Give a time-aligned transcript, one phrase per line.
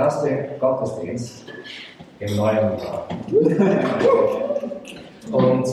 [0.00, 1.44] erste Gottesdienst
[2.20, 3.06] im neuen Jahr.
[5.32, 5.68] Und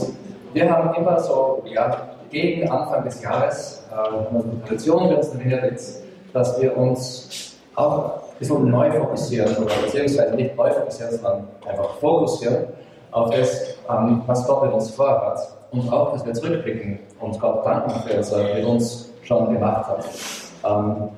[0.53, 6.03] wir haben immer so, ja, gegen Anfang des Jahres, äh, eine Tradition wird es jetzt,
[6.33, 11.95] dass wir uns auch ein bisschen neu fokussieren, oder beziehungsweise nicht neu fokussieren, sondern einfach
[11.99, 12.67] fokussieren
[13.11, 15.39] auf das, ähm, was Gott mit uns vorhat
[15.71, 19.87] und auch, dass wir zurückblicken und Gott danken für was er mit uns schon gemacht
[19.87, 20.05] hat.
[20.65, 21.09] Ähm,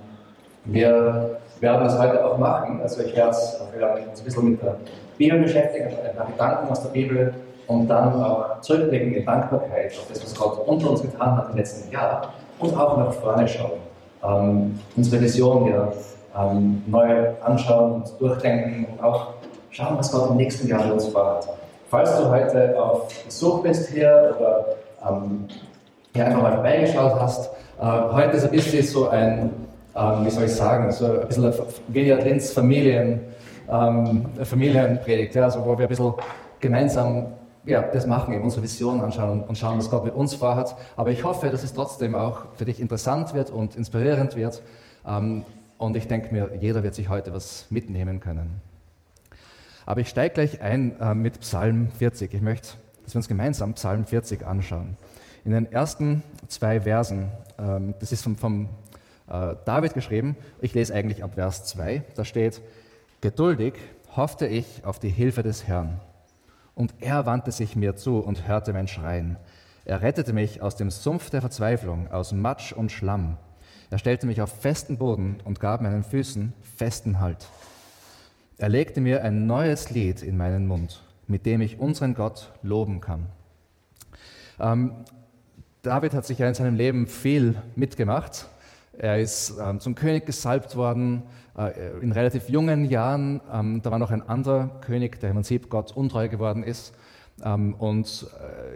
[0.66, 2.82] wir werden das heute auch machen.
[2.82, 4.76] Also ich werde uns ein bisschen mit der
[5.18, 7.34] Bibel beschäftigen, ein paar Gedanken aus der Bibel
[7.68, 11.58] und dann auch zurückblicken in Dankbarkeit auf das, was Gott unter uns getan hat im
[11.58, 13.80] letzten Jahr und auch nach vorne schauen.
[14.24, 15.94] Ähm, unsere Vision hier
[16.38, 19.28] ähm, neu anschauen und durchdenken und auch
[19.70, 21.48] schauen, was Gott im nächsten Jahr mit uns vorhat.
[21.90, 24.66] Falls du heute auf Besuch bist hier oder
[25.08, 25.48] ähm,
[26.14, 29.59] hier einfach mal vorbeigeschaut hast, äh, heute ist ein bisschen so ein
[30.00, 33.22] ähm, wie soll ich sagen, so ein bisschen Linz Familien,
[33.70, 36.14] ähm, ja, also wo wir ein bisschen
[36.60, 37.28] gemeinsam
[37.66, 40.76] ja, das machen, eben unsere Vision anschauen und schauen, was Gott mit uns vorhat.
[40.96, 44.62] Aber ich hoffe, dass es trotzdem auch für dich interessant wird und inspirierend wird.
[45.06, 45.44] Ähm,
[45.78, 48.62] und ich denke mir, jeder wird sich heute was mitnehmen können.
[49.86, 52.34] Aber ich steige gleich ein äh, mit Psalm 40.
[52.34, 52.70] Ich möchte,
[53.04, 54.98] dass wir uns gemeinsam Psalm 40 anschauen.
[55.46, 58.70] In den ersten zwei Versen, ähm, das ist vom, vom
[59.30, 60.36] äh, David geschrieben.
[60.62, 62.04] Ich lese eigentlich ab Vers 2.
[62.16, 62.62] Da steht,
[63.22, 63.74] geduldig
[64.16, 66.00] hoffte ich auf die Hilfe des Herrn.
[66.76, 69.38] Und er wandte sich mir zu und hörte mein Schreien.
[69.86, 73.38] Er rettete mich aus dem Sumpf der Verzweiflung, aus Matsch und Schlamm.
[73.90, 77.48] Er stellte mich auf festen Boden und gab meinen Füßen festen Halt.
[78.58, 83.02] Er legte mir ein neues Lied in meinen Mund, mit dem ich unseren Gott loben
[83.02, 83.28] kann.
[84.60, 84.92] Ähm,
[85.82, 88.48] David hat sich ja in seinem Leben viel mitgemacht.
[89.02, 91.24] Er ist ähm, zum König gesalbt worden
[91.58, 91.72] äh,
[92.02, 93.40] in relativ jungen Jahren.
[93.52, 96.94] Ähm, da war noch ein anderer König, der im Prinzip Gott untreu geworden ist.
[97.42, 98.28] Ähm, und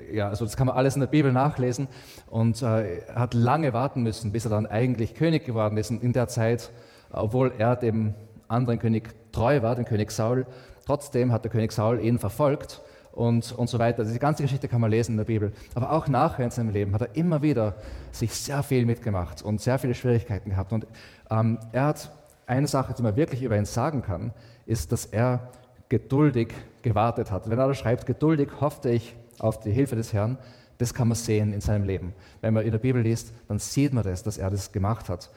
[0.09, 1.89] äh, ja, also das kann man alles in der Bibel nachlesen.
[2.27, 5.91] Und äh, hat lange warten müssen, bis er dann eigentlich König geworden ist.
[5.91, 6.71] Und in der Zeit,
[7.11, 8.13] obwohl er dem
[8.47, 10.45] anderen König treu war, dem König Saul,
[10.85, 12.81] trotzdem hat der König Saul ihn verfolgt
[13.13, 14.03] und, und so weiter.
[14.03, 15.53] Die ganze Geschichte kann man lesen in der Bibel.
[15.75, 17.75] Aber auch nachher in seinem Leben hat er immer wieder
[18.11, 20.73] sich sehr viel mitgemacht und sehr viele Schwierigkeiten gehabt.
[20.73, 20.87] Und
[21.29, 22.11] ähm, er hat
[22.47, 24.33] eine Sache, die man wirklich über ihn sagen kann,
[24.65, 25.51] ist, dass er
[25.89, 27.49] geduldig gewartet hat.
[27.49, 30.37] Wenn er da schreibt, geduldig hoffte ich auf die Hilfe des Herrn,
[30.79, 32.13] das kann man sehen in seinem Leben.
[32.41, 35.29] Wenn man in der Bibel liest, dann sieht man das, dass er das gemacht hat.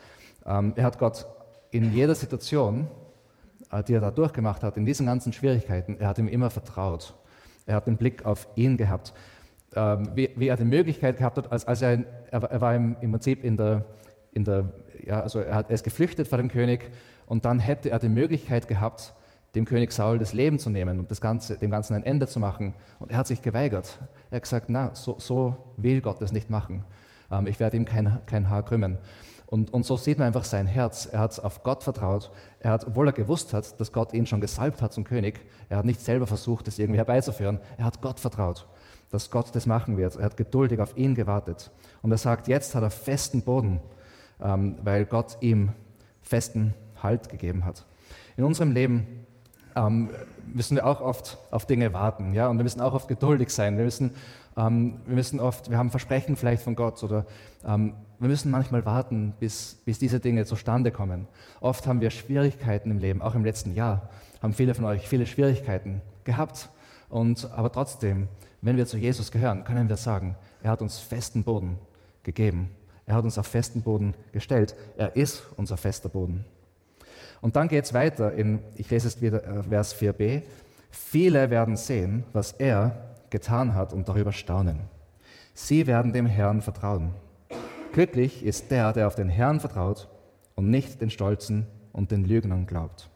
[0.46, 1.26] Ähm, er hat Gott
[1.70, 2.88] in jeder Situation,
[3.70, 7.14] äh, die er da durchgemacht hat, in diesen ganzen Schwierigkeiten, er hat ihm immer vertraut.
[7.66, 9.12] Er hat den Blick auf ihn gehabt.
[9.74, 13.10] Ähm, wie, wie, er die Möglichkeit gehabt hat, als, als er, er, war im, im
[13.10, 13.84] Prinzip in der,
[14.32, 14.72] in der
[15.04, 16.90] ja, also er, hat, er ist geflüchtet vor dem König
[17.26, 19.14] und dann hätte er die Möglichkeit gehabt,
[19.54, 22.38] dem König Saul das Leben zu nehmen und das Ganze, dem Ganzen ein Ende zu
[22.38, 22.74] machen.
[22.98, 23.98] Und er hat sich geweigert.
[24.30, 26.84] Er hat gesagt, na, so, so will Gott das nicht machen.
[27.30, 28.98] Ähm, ich werde ihm kein, kein Haar krümmen.
[29.46, 31.06] Und, und so sieht man einfach sein Herz.
[31.10, 32.30] Er hat auf Gott vertraut.
[32.58, 35.78] Er hat, obwohl er gewusst hat, dass Gott ihn schon gesalbt hat zum König, er
[35.78, 37.60] hat nicht selber versucht, das irgendwie herbeizuführen.
[37.78, 38.66] Er hat Gott vertraut,
[39.10, 40.16] dass Gott das machen wird.
[40.16, 41.70] Er hat geduldig auf ihn gewartet.
[42.02, 43.80] Und er sagt, jetzt hat er festen Boden,
[44.40, 45.70] ähm, weil Gott ihm
[46.22, 47.84] festen Halt gegeben hat.
[48.36, 49.26] In unserem Leben
[49.76, 50.10] ähm,
[50.52, 53.76] müssen wir auch oft auf Dinge warten, ja, und wir müssen auch oft geduldig sein.
[53.76, 54.10] Wir müssen,
[54.56, 57.26] ähm, wir müssen oft, wir haben Versprechen vielleicht von Gott oder
[57.64, 61.26] ähm, wir müssen manchmal warten, bis, bis diese Dinge zustande kommen.
[61.60, 64.08] Oft haben wir Schwierigkeiten im Leben, auch im letzten Jahr
[64.42, 66.68] haben viele von euch viele Schwierigkeiten gehabt.
[67.08, 68.28] Und, aber trotzdem,
[68.62, 71.78] wenn wir zu Jesus gehören, können wir sagen, er hat uns festen Boden
[72.22, 72.70] gegeben.
[73.06, 74.74] Er hat uns auf festen Boden gestellt.
[74.96, 76.44] Er ist unser fester Boden.
[77.40, 80.42] Und dann geht es weiter in, ich lese es wieder, äh, Vers 4b.
[80.90, 84.80] Viele werden sehen, was er getan hat und darüber staunen.
[85.54, 87.14] Sie werden dem Herrn vertrauen.
[87.92, 90.08] Glücklich ist der, der auf den Herrn vertraut
[90.54, 93.08] und nicht den Stolzen und den Lügnern glaubt.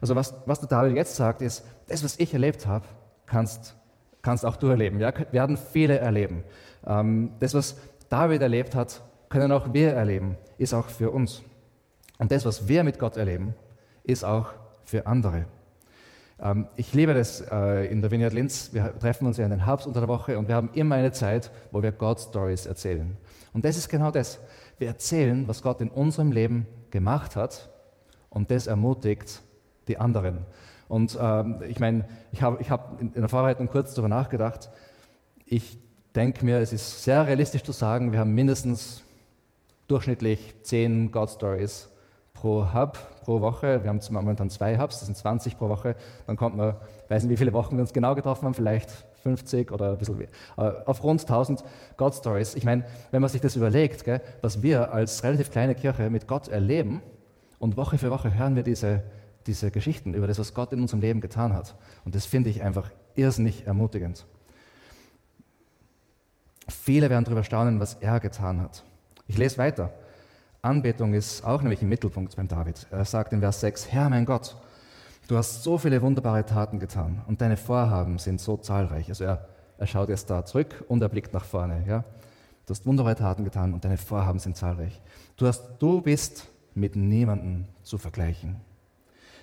[0.00, 2.86] Also was, was der David jetzt sagt, ist, das, was ich erlebt habe,
[3.26, 3.76] kannst,
[4.20, 5.00] kannst auch du erleben.
[5.00, 6.44] Ja, werden viele erleben.
[6.86, 7.76] Ähm, das, was
[8.08, 11.42] David erlebt hat, können auch wir erleben, ist auch für uns.
[12.18, 13.54] Und das, was wir mit Gott erleben,
[14.04, 14.50] ist auch
[14.84, 15.46] für andere.
[16.42, 18.70] Ähm, ich liebe das äh, in der Vineyard Linz.
[18.72, 21.12] Wir treffen uns ja in den Herbst unter der Woche und wir haben immer eine
[21.12, 23.16] Zeit, wo wir God Stories erzählen.
[23.52, 24.40] Und das ist genau das.
[24.78, 27.70] Wir erzählen, was Gott in unserem Leben gemacht hat
[28.28, 29.42] und das ermutigt
[29.88, 30.38] die anderen.
[30.88, 34.70] Und ähm, ich meine, ich habe ich hab in der Vorbereitung kurz darüber nachgedacht.
[35.46, 35.78] Ich
[36.14, 39.02] denke mir, es ist sehr realistisch zu sagen, wir haben mindestens
[39.86, 41.88] durchschnittlich zehn God Stories
[42.34, 43.82] pro Hub pro Woche.
[43.82, 45.96] Wir haben momentan zwei Hubs, das sind 20 pro Woche.
[46.26, 46.74] Dann kommt man,
[47.08, 48.90] weiß nicht, wie viele Wochen wir uns genau getroffen haben, vielleicht
[49.22, 50.28] 50 oder ein bisschen mehr.
[50.56, 51.64] Auf rund 1000
[51.96, 52.54] God Stories.
[52.54, 56.26] Ich meine, wenn man sich das überlegt, gell, was wir als relativ kleine Kirche mit
[56.26, 57.02] Gott erleben
[57.58, 59.02] und Woche für Woche hören wir diese,
[59.46, 61.76] diese Geschichten über das, was Gott in unserem Leben getan hat.
[62.04, 64.26] Und das finde ich einfach irrsinnig ermutigend.
[66.68, 68.84] Viele werden darüber staunen, was er getan hat.
[69.26, 69.92] Ich lese weiter.
[70.64, 72.86] Anbetung ist auch nämlich im Mittelpunkt beim David.
[72.92, 74.54] Er sagt in Vers 6, Herr mein Gott,
[75.26, 79.08] du hast so viele wunderbare Taten getan und deine Vorhaben sind so zahlreich.
[79.08, 79.48] Also er,
[79.78, 81.82] er schaut jetzt da zurück und er blickt nach vorne.
[81.88, 82.04] Ja?
[82.64, 85.00] Du hast wunderbare Taten getan und deine Vorhaben sind zahlreich.
[85.36, 88.60] Du, hast, du bist mit niemandem zu vergleichen.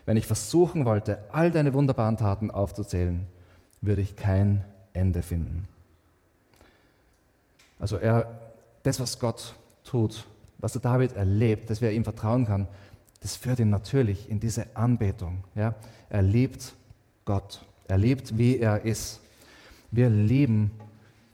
[0.05, 3.27] Wenn ich versuchen wollte, all deine wunderbaren Taten aufzuzählen,
[3.81, 4.63] würde ich kein
[4.93, 5.67] Ende finden.
[7.77, 8.39] Also er,
[8.83, 10.25] das, was Gott tut,
[10.59, 12.67] was der David erlebt, dass wer ihm vertrauen kann,
[13.21, 15.43] das führt ihn natürlich in diese Anbetung.
[15.55, 15.75] Ja?
[16.09, 16.73] Er liebt
[17.25, 17.65] Gott.
[17.87, 19.19] Er liebt, wie er ist.
[19.91, 20.71] Wir lieben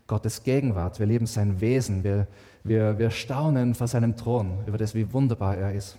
[0.08, 1.00] Gottes Gegenwart.
[1.00, 2.04] Wir lieben sein Wesen.
[2.04, 2.28] Wir,
[2.64, 5.98] wir, wir staunen vor seinem Thron über das, wie wunderbar er ist.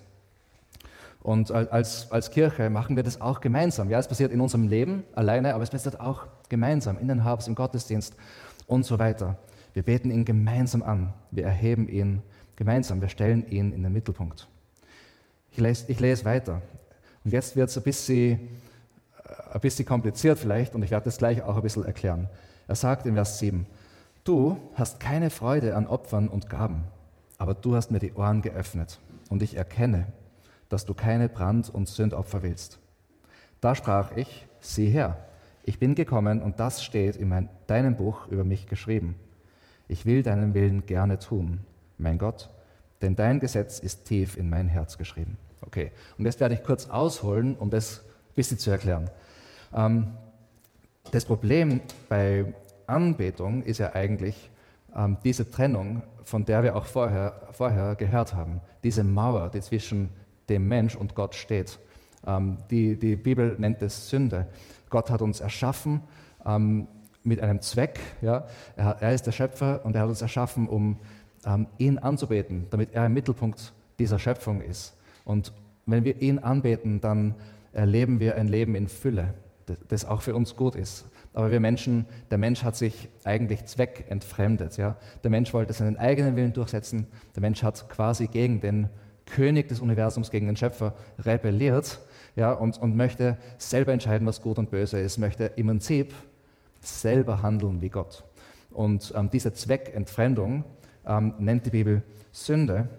[1.21, 3.89] Und als, als Kirche machen wir das auch gemeinsam.
[3.89, 7.47] Ja, es passiert in unserem Leben alleine, aber es passiert auch gemeinsam in den Hubs,
[7.47, 8.15] im Gottesdienst
[8.65, 9.37] und so weiter.
[9.73, 11.13] Wir beten ihn gemeinsam an.
[11.31, 12.21] Wir erheben ihn
[12.57, 12.99] gemeinsam.
[12.99, 14.49] Wir stellen ihn in den Mittelpunkt.
[15.51, 16.61] Ich lese, ich lese weiter.
[17.23, 18.39] Und jetzt wird es ein bisschen,
[19.23, 22.27] äh, ein bisschen kompliziert vielleicht und ich werde das gleich auch ein bisschen erklären.
[22.67, 23.65] Er sagt in Vers 7,
[24.25, 26.83] du hast keine Freude an Opfern und Gaben,
[27.37, 28.99] aber du hast mir die Ohren geöffnet
[29.29, 30.07] und ich erkenne,
[30.67, 32.79] dass du keine Brand- und Sündopfer willst.
[33.61, 35.17] Da sprach ich, sieh her,
[35.63, 39.15] ich bin gekommen und das steht in mein, deinem Buch über mich geschrieben.
[39.87, 41.61] Ich will deinen Willen gerne tun
[41.97, 42.49] mein Gott,
[43.01, 45.37] denn dein Gesetz ist tief in mein Herz geschrieben.
[45.61, 49.09] Okay, und jetzt werde ich kurz ausholen, um das ein bisschen zu erklären.
[49.73, 50.07] Ähm,
[51.11, 52.53] das Problem bei
[52.85, 54.49] Anbetung ist ja eigentlich
[54.95, 58.61] ähm, diese Trennung, von der wir auch vorher, vorher gehört haben.
[58.83, 60.09] Diese Mauer, die zwischen
[60.49, 61.79] dem Mensch und Gott steht.
[62.25, 64.47] Ähm, die, die Bibel nennt es Sünde.
[64.89, 66.01] Gott hat uns erschaffen
[66.45, 66.87] ähm,
[67.23, 67.99] mit einem Zweck.
[68.21, 68.45] Ja?
[68.75, 70.97] Er, er, ist der Schöpfer und er hat uns erschaffen, um
[71.77, 74.95] ihn anzubeten, damit er im Mittelpunkt dieser Schöpfung ist.
[75.25, 75.53] Und
[75.85, 77.35] wenn wir ihn anbeten, dann
[77.71, 79.33] erleben wir ein Leben in Fülle,
[79.87, 81.05] das auch für uns gut ist.
[81.33, 84.77] Aber wir Menschen, der Mensch hat sich eigentlich zweckentfremdet.
[84.77, 84.97] Ja?
[85.23, 87.05] Der Mensch wollte seinen eigenen Willen durchsetzen.
[87.35, 88.89] Der Mensch hat quasi gegen den
[89.25, 91.99] König des Universums, gegen den Schöpfer rebelliert
[92.35, 92.53] ja?
[92.53, 96.13] und, und möchte selber entscheiden, was gut und böse ist, möchte im Prinzip
[96.81, 98.23] selber handeln wie Gott.
[98.71, 100.63] Und ähm, diese Zweckentfremdung,
[101.07, 102.89] ähm, nennt die Bibel Sünde.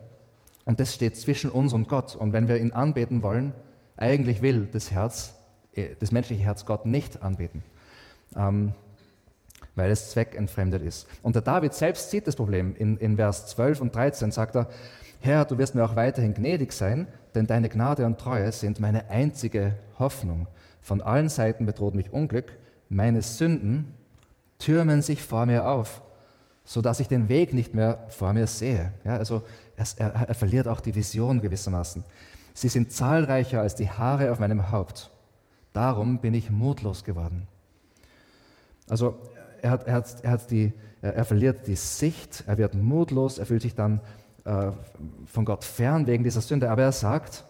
[0.65, 2.17] Und das steht zwischen uns und Gott.
[2.17, 3.53] Und wenn wir ihn anbeten wollen,
[3.97, 5.35] eigentlich will das Herz,
[5.75, 7.63] äh, das menschliche Herz Gott nicht anbeten,
[8.37, 8.73] ähm,
[9.75, 11.07] weil es zweckentfremdet ist.
[11.23, 12.75] Und der David selbst sieht das Problem.
[12.77, 14.69] In, in Vers 12 und 13 sagt er,
[15.21, 19.11] Herr, du wirst mir auch weiterhin gnädig sein, denn deine Gnade und Treue sind meine
[19.11, 20.47] einzige Hoffnung.
[20.81, 22.57] Von allen Seiten bedroht mich Unglück,
[22.89, 23.95] meine Sünden
[24.59, 26.03] türmen sich vor mir auf
[26.69, 28.93] so dass ich den Weg nicht mehr vor mir sehe.
[29.03, 29.43] Ja, also
[29.75, 32.05] er, er, verliert auch die Vision gewissermaßen.
[32.53, 35.11] Sie sind zahlreicher als die Haare auf meinem Haupt.
[35.73, 37.49] Darum bin ich mutlos geworden.
[38.87, 39.19] Also
[39.63, 43.47] er, hat, er, hat, er, hat die, er verliert die Sicht, er wird mutlos, er
[43.47, 44.03] fühlt sich dann
[44.45, 44.71] äh,
[45.25, 47.47] von Gott fern wegen dieser Sünde, aber er sagt,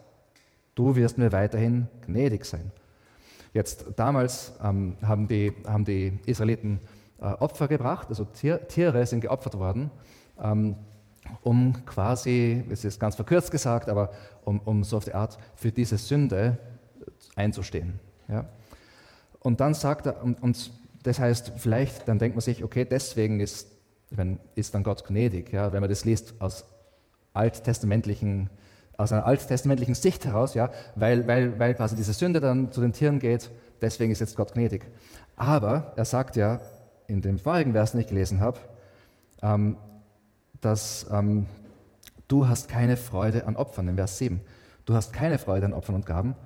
[0.76, 2.70] du wirst mir weiterhin gnädig sein.
[3.52, 6.78] Jetzt damals ähm, haben, die, haben die Israeliten
[7.20, 9.90] Opfer gebracht, also Tier, Tiere sind geopfert worden,
[10.40, 10.76] ähm,
[11.42, 14.10] um quasi, es ist ganz verkürzt gesagt, aber
[14.44, 16.58] um, um so auf die Art für diese Sünde
[17.34, 18.00] einzustehen.
[18.28, 18.46] Ja?
[19.40, 20.70] Und dann sagt er, und, und
[21.02, 23.68] das heißt, vielleicht, dann denkt man sich, okay, deswegen ist,
[24.10, 25.72] wenn, ist dann Gott gnädig, ja?
[25.72, 26.64] wenn man das liest aus
[27.34, 28.48] alttestamentlichen
[28.98, 32.92] aus einer alttestamentlichen Sicht heraus, ja, weil, weil, weil quasi diese Sünde dann zu den
[32.92, 33.48] Tieren geht,
[33.80, 34.84] deswegen ist jetzt Gott gnädig.
[35.36, 36.60] Aber er sagt ja,
[37.08, 38.60] in dem vorigen Vers nicht gelesen habe,
[39.42, 39.76] ähm,
[40.60, 41.46] dass ähm,
[42.28, 44.40] du hast keine Freude an Opfern, im Vers 7.
[44.84, 46.36] Du hast keine Freude an Opfern und Gaben.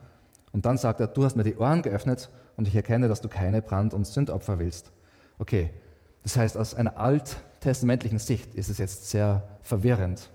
[0.53, 3.29] Und dann sagt er, du hast mir die Ohren geöffnet und ich erkenne, dass du
[3.29, 4.93] keine Brand- und Sündopfer willst.
[5.39, 5.71] Okay,
[6.23, 10.31] das heißt, aus einer alttestamentlichen Sicht ist es jetzt sehr verwirrend.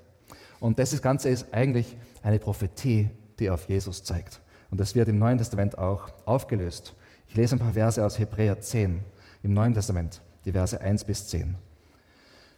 [0.59, 4.41] Und das Ganze ist eigentlich eine Prophetie, die auf Jesus zeigt.
[4.71, 6.95] Und das wird im Neuen Testament auch aufgelöst.
[7.29, 9.01] Ich lese ein paar Verse aus Hebräer 10
[9.43, 11.55] im Neuen Testament, die Verse 1 bis 10.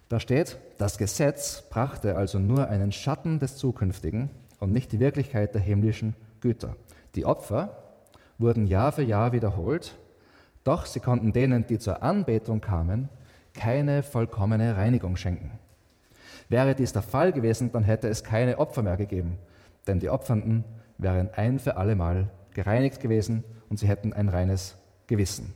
[0.09, 5.53] Da steht, das Gesetz brachte also nur einen Schatten des Zukünftigen, und nicht die Wirklichkeit
[5.53, 6.75] der himmlischen Güter.
[7.15, 7.77] Die Opfer
[8.37, 9.97] wurden Jahr für Jahr wiederholt,
[10.63, 13.09] doch sie konnten denen, die zur Anbetung kamen,
[13.53, 15.51] keine vollkommene Reinigung schenken.
[16.49, 19.37] Wäre dies der Fall gewesen, dann hätte es keine Opfer mehr gegeben,
[19.87, 20.63] denn die Opfernden
[20.97, 25.53] wären ein für allemal gereinigt gewesen und sie hätten ein reines Gewissen.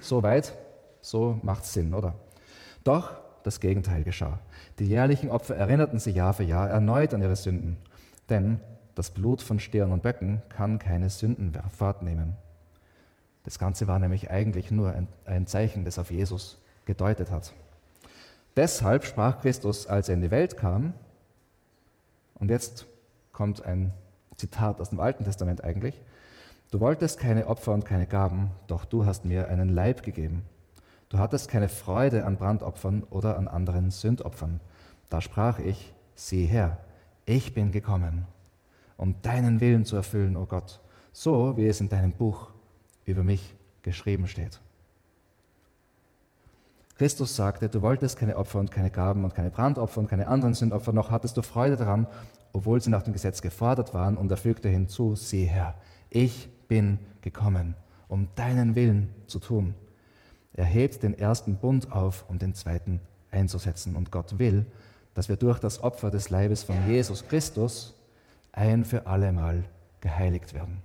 [0.00, 0.54] Soweit,
[1.00, 2.14] so macht Sinn, oder?
[2.84, 3.12] Doch
[3.42, 4.38] das Gegenteil geschah.
[4.78, 7.76] Die jährlichen Opfer erinnerten sie Jahr für Jahr erneut an ihre Sünden,
[8.28, 8.60] denn
[8.94, 12.36] das Blut von Stirn und Böcken kann keine Sünden fortnehmen.
[13.44, 17.52] Das Ganze war nämlich eigentlich nur ein Zeichen, das auf Jesus gedeutet hat.
[18.56, 20.94] Deshalb sprach Christus, als er in die Welt kam,
[22.34, 22.86] und jetzt
[23.32, 23.92] kommt ein
[24.36, 26.00] Zitat aus dem Alten Testament eigentlich,
[26.70, 30.42] du wolltest keine Opfer und keine Gaben, doch du hast mir einen Leib gegeben.
[31.08, 34.60] Du hattest keine Freude an Brandopfern oder an anderen Sündopfern.
[35.08, 36.78] Da sprach ich, sieh her,
[37.24, 38.26] ich bin gekommen,
[38.96, 40.80] um deinen Willen zu erfüllen, o oh Gott,
[41.12, 42.50] so wie es in deinem Buch
[43.04, 44.60] über mich geschrieben steht.
[46.96, 50.54] Christus sagte, du wolltest keine Opfer und keine Gaben und keine Brandopfer und keine anderen
[50.54, 52.06] Sündopfer, noch hattest du Freude daran,
[52.52, 55.74] obwohl sie nach dem Gesetz gefordert waren, und er fügte hinzu, sieh her,
[56.08, 57.74] ich bin gekommen,
[58.08, 59.74] um deinen Willen zu tun.
[60.54, 63.96] Er hebt den ersten Bund auf, um den zweiten einzusetzen.
[63.96, 64.66] Und Gott will,
[65.14, 67.94] dass wir durch das Opfer des Leibes von Jesus Christus
[68.52, 69.64] ein für allemal
[70.00, 70.82] geheiligt werden.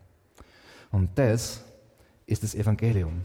[0.91, 1.63] Und das
[2.25, 3.23] ist das Evangelium.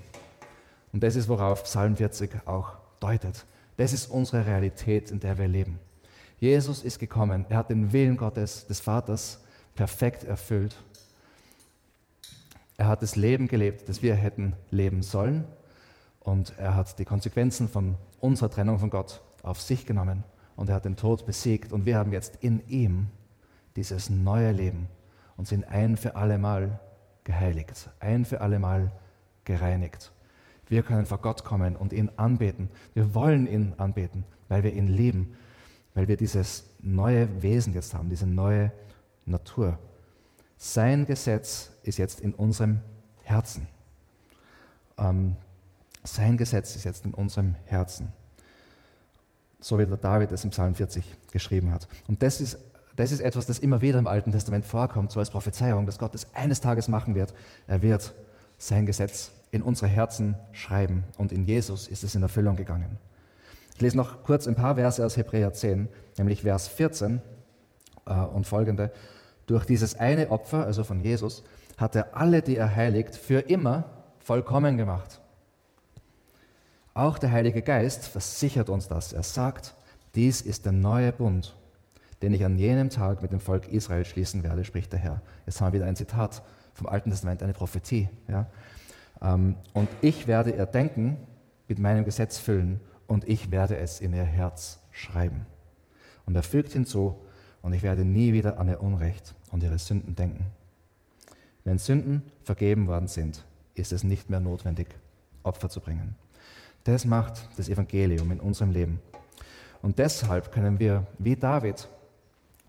[0.92, 3.44] Und das ist, worauf Psalm 40 auch deutet.
[3.76, 5.78] Das ist unsere Realität, in der wir leben.
[6.38, 9.42] Jesus ist gekommen, er hat den Willen Gottes, des Vaters,
[9.75, 10.76] perfekt erfüllt.
[12.76, 15.45] Er hat das Leben gelebt, das wir hätten leben sollen.
[16.21, 20.25] Und er hat die Konsequenzen von unserer Trennung von Gott auf sich genommen.
[20.56, 21.73] Und er hat den Tod besiegt.
[21.73, 23.09] Und wir haben jetzt in ihm
[23.76, 24.88] dieses neue Leben
[25.37, 26.80] und sind ein für allemal
[27.25, 28.92] geheiligt, ein für allemal
[29.45, 30.12] gereinigt.
[30.68, 32.71] Wir können vor Gott kommen und ihn anbeten.
[32.95, 35.37] Wir wollen ihn anbeten, weil wir ihn lieben,
[35.95, 38.73] weil wir dieses neue Wesen jetzt haben, diese neue
[39.25, 39.78] Natur.
[40.56, 42.80] Sein Gesetz ist jetzt in unserem
[43.22, 43.68] Herzen.
[44.98, 45.36] Ähm,
[46.04, 48.12] sein Gesetz ist jetzt in unserem Herzen.
[49.60, 51.88] So wie der David es im Psalm 40 geschrieben hat.
[52.06, 52.58] Und das ist,
[52.94, 56.14] das ist etwas, das immer wieder im Alten Testament vorkommt, so als Prophezeiung, dass Gott
[56.14, 57.34] es eines Tages machen wird.
[57.66, 58.14] Er wird
[58.58, 61.04] sein Gesetz in unsere Herzen schreiben.
[61.18, 62.98] Und in Jesus ist es in Erfüllung gegangen.
[63.75, 67.20] Ich lese noch kurz ein paar Verse aus Hebräer 10, nämlich Vers 14
[68.06, 68.90] äh, und folgende.
[69.46, 71.44] Durch dieses eine Opfer, also von Jesus,
[71.76, 73.84] hat er alle, die er heiligt, für immer
[74.18, 75.20] vollkommen gemacht.
[76.94, 79.12] Auch der Heilige Geist versichert uns das.
[79.12, 79.74] Er sagt,
[80.14, 81.54] dies ist der neue Bund,
[82.22, 85.20] den ich an jenem Tag mit dem Volk Israel schließen werde, spricht der Herr.
[85.44, 88.08] Jetzt haben wir wieder ein Zitat vom Alten Testament, eine Prophetie.
[88.28, 88.46] Ja?
[89.20, 91.18] Ähm, und ich werde ihr Denken
[91.68, 95.46] mit meinem Gesetz füllen und ich werde es in ihr Herz schreiben.
[96.24, 97.16] Und er fügt hinzu,
[97.66, 100.46] und ich werde nie wieder an ihr Unrecht und ihre Sünden denken.
[101.64, 103.44] Wenn Sünden vergeben worden sind,
[103.75, 104.87] ist es nicht mehr notwendig,
[105.42, 106.14] Opfer zu bringen.
[106.85, 109.00] Das macht das Evangelium in unserem Leben.
[109.82, 111.88] Und deshalb können wir, wie David,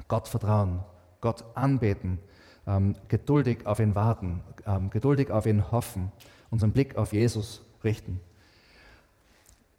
[0.07, 0.79] Gott vertrauen,
[1.21, 2.17] Gott anbeten,
[2.65, 6.11] ähm, geduldig auf ihn warten, ähm, geduldig auf ihn hoffen
[6.49, 8.19] unseren Blick auf Jesus richten.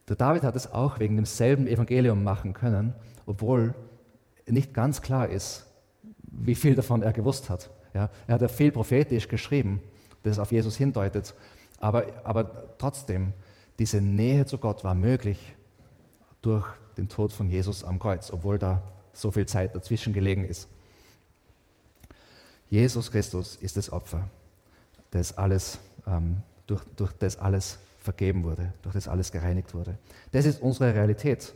[0.09, 2.93] Der David hat es auch wegen demselben Evangelium machen können,
[3.27, 3.75] obwohl
[4.51, 5.67] nicht ganz klar ist,
[6.23, 7.71] wie viel davon er gewusst hat.
[7.95, 9.81] Ja, er hat ja viel prophetisch geschrieben,
[10.23, 11.35] das auf Jesus hindeutet,
[11.81, 13.33] aber, aber trotzdem,
[13.79, 15.55] diese Nähe zu Gott war möglich
[16.43, 20.69] durch den Tod von Jesus am Kreuz, obwohl da so viel Zeit dazwischen gelegen ist.
[22.69, 24.29] Jesus Christus ist das Opfer,
[25.11, 29.99] das alles ähm, durch, durch das alles vergeben wurde, durch das alles gereinigt wurde.
[30.33, 31.55] Das ist unsere Realität.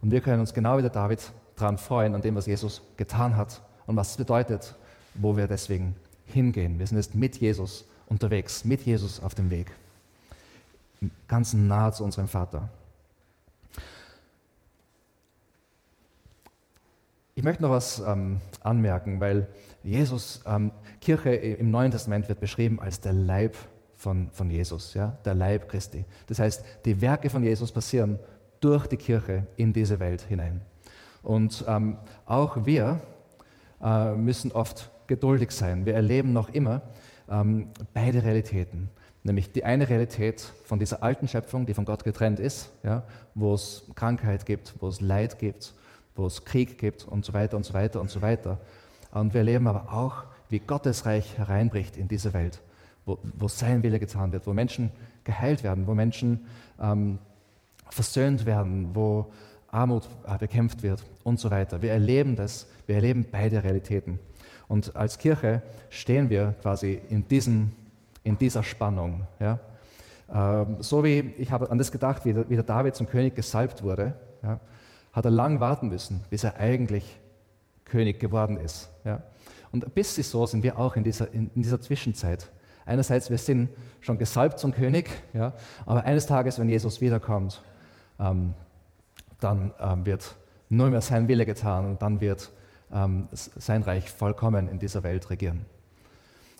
[0.00, 1.20] Und wir können uns genau wie der David
[1.56, 4.74] daran freuen, an dem, was Jesus getan hat und was es bedeutet,
[5.14, 5.94] wo wir deswegen
[6.26, 6.78] hingehen.
[6.78, 9.70] Wir sind jetzt mit Jesus unterwegs, mit Jesus auf dem Weg,
[11.28, 12.68] ganz nahe zu unserem Vater.
[17.36, 19.48] Ich möchte noch was ähm, anmerken, weil
[19.82, 20.70] Jesus, ähm,
[21.00, 23.56] Kirche im Neuen Testament wird beschrieben als der Leib
[23.96, 26.04] von, von Jesus, ja, der Leib Christi.
[26.26, 28.18] Das heißt, die Werke von Jesus passieren
[28.60, 30.60] durch die Kirche in diese Welt hinein.
[31.24, 33.00] Und ähm, auch wir
[33.82, 35.86] äh, müssen oft geduldig sein.
[35.86, 36.82] Wir erleben noch immer
[37.30, 38.88] ähm, beide Realitäten.
[39.22, 43.04] Nämlich die eine Realität von dieser alten Schöpfung, die von Gott getrennt ist, ja,
[43.34, 45.72] wo es Krankheit gibt, wo es Leid gibt,
[46.14, 48.58] wo es Krieg gibt und so weiter und so weiter und so weiter.
[49.12, 52.60] Und wir erleben aber auch, wie Gottes Reich hereinbricht in diese Welt,
[53.06, 54.90] wo, wo sein Wille getan wird, wo Menschen
[55.24, 56.46] geheilt werden, wo Menschen
[56.78, 57.18] ähm,
[57.88, 59.32] versöhnt werden, wo
[59.74, 61.82] Armut äh, bekämpft wird und so weiter.
[61.82, 64.18] Wir erleben das, wir erleben beide Realitäten.
[64.68, 67.72] Und als Kirche stehen wir quasi in, diesem,
[68.22, 69.26] in dieser Spannung.
[69.40, 69.58] Ja?
[70.32, 74.14] Ähm, so wie, ich habe an das gedacht, wie der, David zum König gesalbt wurde,
[74.42, 74.60] ja,
[75.12, 77.18] hat er lang warten müssen, bis er eigentlich
[77.84, 78.88] König geworden ist.
[79.04, 79.22] Ja?
[79.72, 82.48] Und bis so sind wir auch in dieser, in dieser Zwischenzeit.
[82.86, 85.54] Einerseits, wir sind schon gesalbt zum König, ja,
[85.86, 87.62] aber eines Tages, wenn Jesus wiederkommt,
[88.20, 88.54] ähm,
[89.44, 90.36] dann ähm, wird
[90.68, 92.50] nur mehr sein Wille getan und dann wird
[92.92, 95.66] ähm, sein Reich vollkommen in dieser Welt regieren.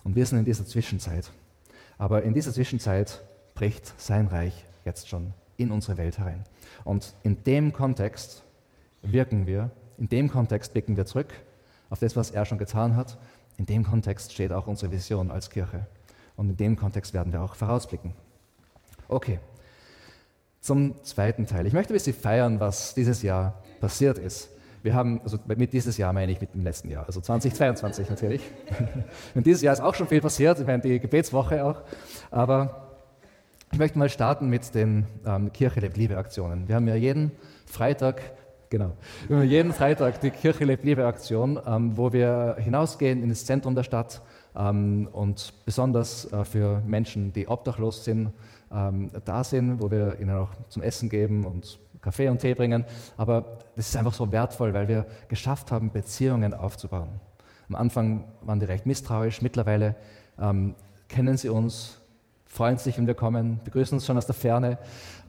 [0.03, 1.31] Und wir sind in dieser Zwischenzeit.
[1.97, 3.23] Aber in dieser Zwischenzeit
[3.55, 6.43] bricht sein Reich jetzt schon in unsere Welt herein.
[6.83, 8.43] Und in dem Kontext
[9.01, 11.33] wirken wir, in dem Kontext blicken wir zurück
[11.89, 13.17] auf das, was er schon getan hat.
[13.57, 15.87] In dem Kontext steht auch unsere Vision als Kirche.
[16.35, 18.13] Und in dem Kontext werden wir auch vorausblicken.
[19.07, 19.39] Okay,
[20.65, 21.67] zum zweiten Teil.
[21.67, 24.49] Ich möchte ein bisschen feiern, was dieses Jahr passiert ist.
[24.81, 28.41] Wir haben, also mit dieses Jahr meine ich mit dem letzten Jahr, also 2022 natürlich.
[29.35, 31.81] Und dieses Jahr ist auch schon viel passiert, ich meine die Gebetswoche auch.
[32.31, 32.97] Aber
[33.71, 36.67] ich möchte mal starten mit den ähm, Kirche lebt Liebe Aktionen.
[36.67, 37.31] Wir haben ja jeden
[37.65, 38.21] Freitag
[38.71, 38.93] Genau.
[39.29, 43.83] Jeden Freitag die Kirche lebt Liebe Aktion, ähm, wo wir hinausgehen in das Zentrum der
[43.83, 44.21] Stadt
[44.57, 48.31] ähm, und besonders äh, für Menschen, die obdachlos sind,
[48.75, 52.85] ähm, da sind, wo wir ihnen auch zum Essen geben und Kaffee und Tee bringen.
[53.17, 57.09] Aber das ist einfach so wertvoll, weil wir geschafft haben, Beziehungen aufzubauen.
[57.69, 59.95] Am Anfang waren die recht misstrauisch, mittlerweile
[60.39, 60.75] ähm,
[61.07, 62.01] kennen sie uns,
[62.45, 64.77] freuen sich, wenn wir kommen, begrüßen uns schon aus der Ferne,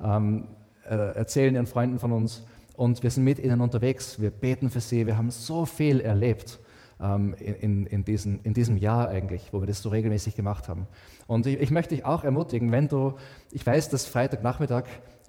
[0.04, 0.48] ähm,
[0.84, 2.44] äh, erzählen ihren Freunden von uns.
[2.74, 6.58] Und wir sind mit ihnen unterwegs, wir beten für sie, wir haben so viel erlebt
[7.00, 10.86] ähm, in, in, diesen, in, diesem Jahr eigentlich, wo wir das so regelmäßig gemacht haben.
[11.26, 13.14] Und ich, ich möchte dich auch ermutigen, wenn du,
[13.52, 14.84] ich weiß, dass Freitagnachmittag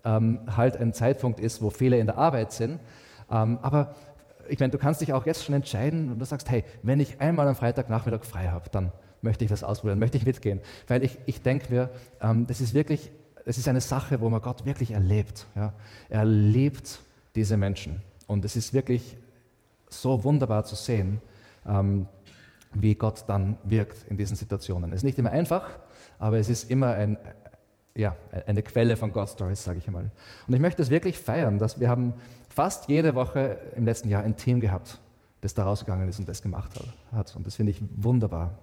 [0.05, 2.79] ähm, halt ein Zeitpunkt ist, wo viele in der Arbeit sind,
[3.29, 3.95] ähm, aber
[4.49, 7.19] ich meine, du kannst dich auch jetzt schon entscheiden und du sagst, hey, wenn ich
[7.19, 10.61] einmal am Freitagnachmittag frei habe, dann möchte ich das ausprobieren, möchte ich mitgehen.
[10.87, 11.89] Weil ich, ich denke mir,
[12.21, 13.11] ähm, das ist wirklich,
[13.45, 15.47] das ist eine Sache, wo man Gott wirklich erlebt.
[15.55, 15.73] Ja?
[16.09, 16.99] Er liebt
[17.35, 18.01] diese Menschen.
[18.25, 19.17] Und es ist wirklich
[19.89, 21.21] so wunderbar zu sehen,
[21.67, 22.07] ähm,
[22.73, 24.91] wie Gott dann wirkt in diesen Situationen.
[24.91, 25.69] Es ist nicht immer einfach,
[26.19, 27.17] aber es ist immer ein,
[27.95, 30.11] ja, eine Quelle von God Stories, sage ich einmal.
[30.47, 32.13] Und ich möchte es wirklich feiern, dass wir haben
[32.49, 34.99] fast jede Woche im letzten Jahr ein Team gehabt,
[35.41, 36.71] das da rausgegangen ist und das gemacht
[37.11, 37.35] hat.
[37.35, 38.57] Und das finde ich wunderbar.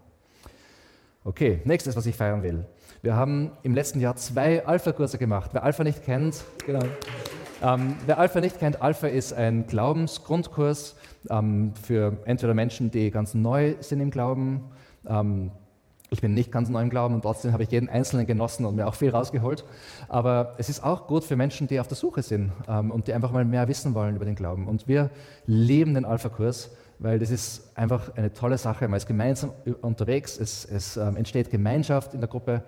[1.25, 2.67] Okay, nächstes, was ich feiern will.
[3.03, 5.51] Wir haben im letzten Jahr zwei Alpha-Kurse gemacht.
[5.53, 6.85] Wer Alpha nicht kennt, genau.
[7.63, 10.97] Ähm, wer Alpha nicht kennt, Alpha ist ein Glaubensgrundkurs
[11.31, 14.65] ähm, für entweder Menschen, die ganz neu sind im Glauben.
[15.07, 15.51] Ähm,
[16.11, 18.77] ich bin nicht ganz neu im Glauben und trotzdem habe ich jeden Einzelnen genossen und
[18.77, 19.65] mir auch viel rausgeholt.
[20.09, 23.15] Aber es ist auch gut für Menschen, die auf der Suche sind ähm, und die
[23.15, 24.69] einfach mal mehr wissen wollen über den Glauben.
[24.69, 25.11] Und wir
[25.47, 28.87] lieben den Alpha-Kurs, weil das ist einfach eine tolle Sache.
[28.87, 32.63] Man ist gemeinsam unterwegs, es, es ähm, entsteht Gemeinschaft in der Gruppe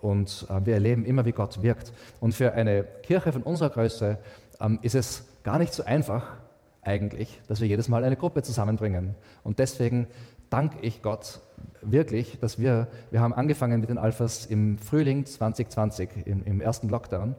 [0.00, 1.92] und äh, wir erleben immer, wie Gott wirkt.
[2.20, 4.18] Und für eine Kirche von unserer Größe
[4.60, 6.36] ähm, ist es gar nicht so einfach
[6.82, 9.14] eigentlich, dass wir jedes Mal eine Gruppe zusammenbringen.
[9.44, 10.06] Und deswegen
[10.50, 11.40] danke ich Gott
[11.82, 16.88] wirklich, dass wir, wir haben angefangen mit den Alphas im Frühling 2020, im, im ersten
[16.88, 17.34] Lockdown.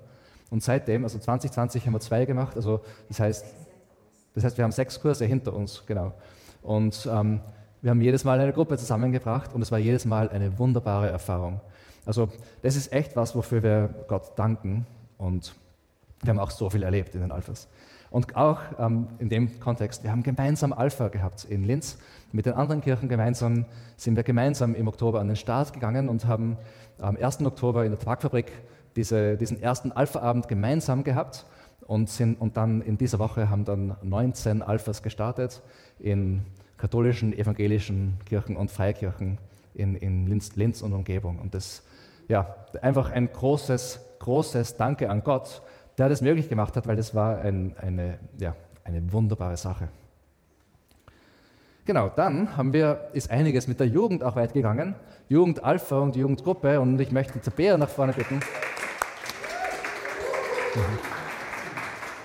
[0.49, 3.45] Und seitdem, also 2020 haben wir zwei gemacht, also das heißt,
[4.35, 6.13] das heißt, wir haben sechs Kurse hinter uns, genau.
[6.61, 7.41] Und ähm,
[7.81, 11.61] wir haben jedes Mal eine Gruppe zusammengebracht und es war jedes Mal eine wunderbare Erfahrung.
[12.05, 12.29] Also
[12.61, 14.85] das ist echt was, wofür wir Gott danken
[15.17, 15.53] und
[16.21, 17.67] wir haben auch so viel erlebt in den Alphas.
[18.11, 21.97] Und auch ähm, in dem Kontext, wir haben gemeinsam Alpha gehabt in Linz.
[22.31, 23.65] Mit den anderen Kirchen gemeinsam
[23.97, 26.57] sind wir gemeinsam im Oktober an den Start gegangen und haben
[26.97, 27.41] am 1.
[27.41, 28.51] Oktober in der Tabakfabrik
[28.95, 31.45] diese, diesen ersten Alpha-Abend gemeinsam gehabt
[31.81, 35.61] und, sind, und dann in dieser Woche haben dann 19 Alphas gestartet
[35.99, 36.45] in
[36.77, 39.37] katholischen, evangelischen Kirchen und Freikirchen
[39.79, 41.39] in, in Linz, Linz und Umgebung.
[41.39, 41.83] Und das
[42.27, 45.61] ja, einfach ein großes, großes Danke an Gott,
[45.97, 49.89] der das möglich gemacht hat, weil das war ein, eine, ja, eine wunderbare Sache.
[51.85, 54.93] Genau, dann haben wir, ist einiges mit der Jugend auch weit gegangen.
[55.27, 58.39] Jugend Alpha und Jugendgruppe und ich möchte Tabea nach vorne bitten,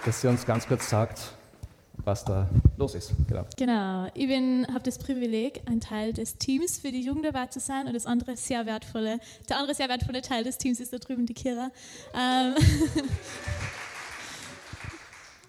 [0.04, 1.34] dass sie uns ganz kurz sagt,
[1.98, 3.12] was da los ist.
[3.28, 4.06] Genau, genau.
[4.14, 4.30] ich
[4.68, 8.36] habe das Privileg, ein Teil des Teams für die Jugendarbeit zu sein und das andere
[8.36, 11.70] sehr wertvolle, der andere sehr wertvolle Teil des Teams ist da drüben die Kira.
[12.14, 12.54] Ähm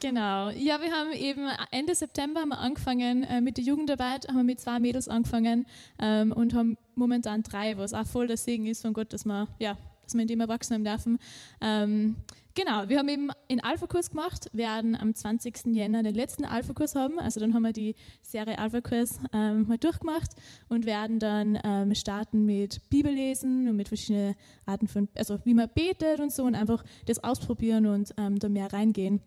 [0.02, 0.50] Genau.
[0.52, 4.44] Ja, wir haben eben Ende September haben wir angefangen äh, mit der Jugendarbeit, haben wir
[4.44, 5.66] mit zwei Mädels angefangen
[6.00, 9.48] ähm, und haben momentan drei, was auch voll der Segen ist von Gott, dass wir,
[9.58, 11.20] ja, dass wir in dem erwachsen dürfen.
[11.62, 12.16] Ähm,
[12.58, 15.76] Genau, wir haben eben einen Alpha-Kurs gemacht, werden am 20.
[15.76, 17.20] Jänner den letzten Alpha-Kurs haben.
[17.20, 20.32] Also dann haben wir die Serie Alpha-Kurs ähm, mal durchgemacht
[20.70, 25.68] und werden dann ähm, starten mit Bibellesen und mit verschiedenen Arten von, also wie man
[25.76, 29.20] betet und so und einfach das ausprobieren und ähm, da mehr reingehen.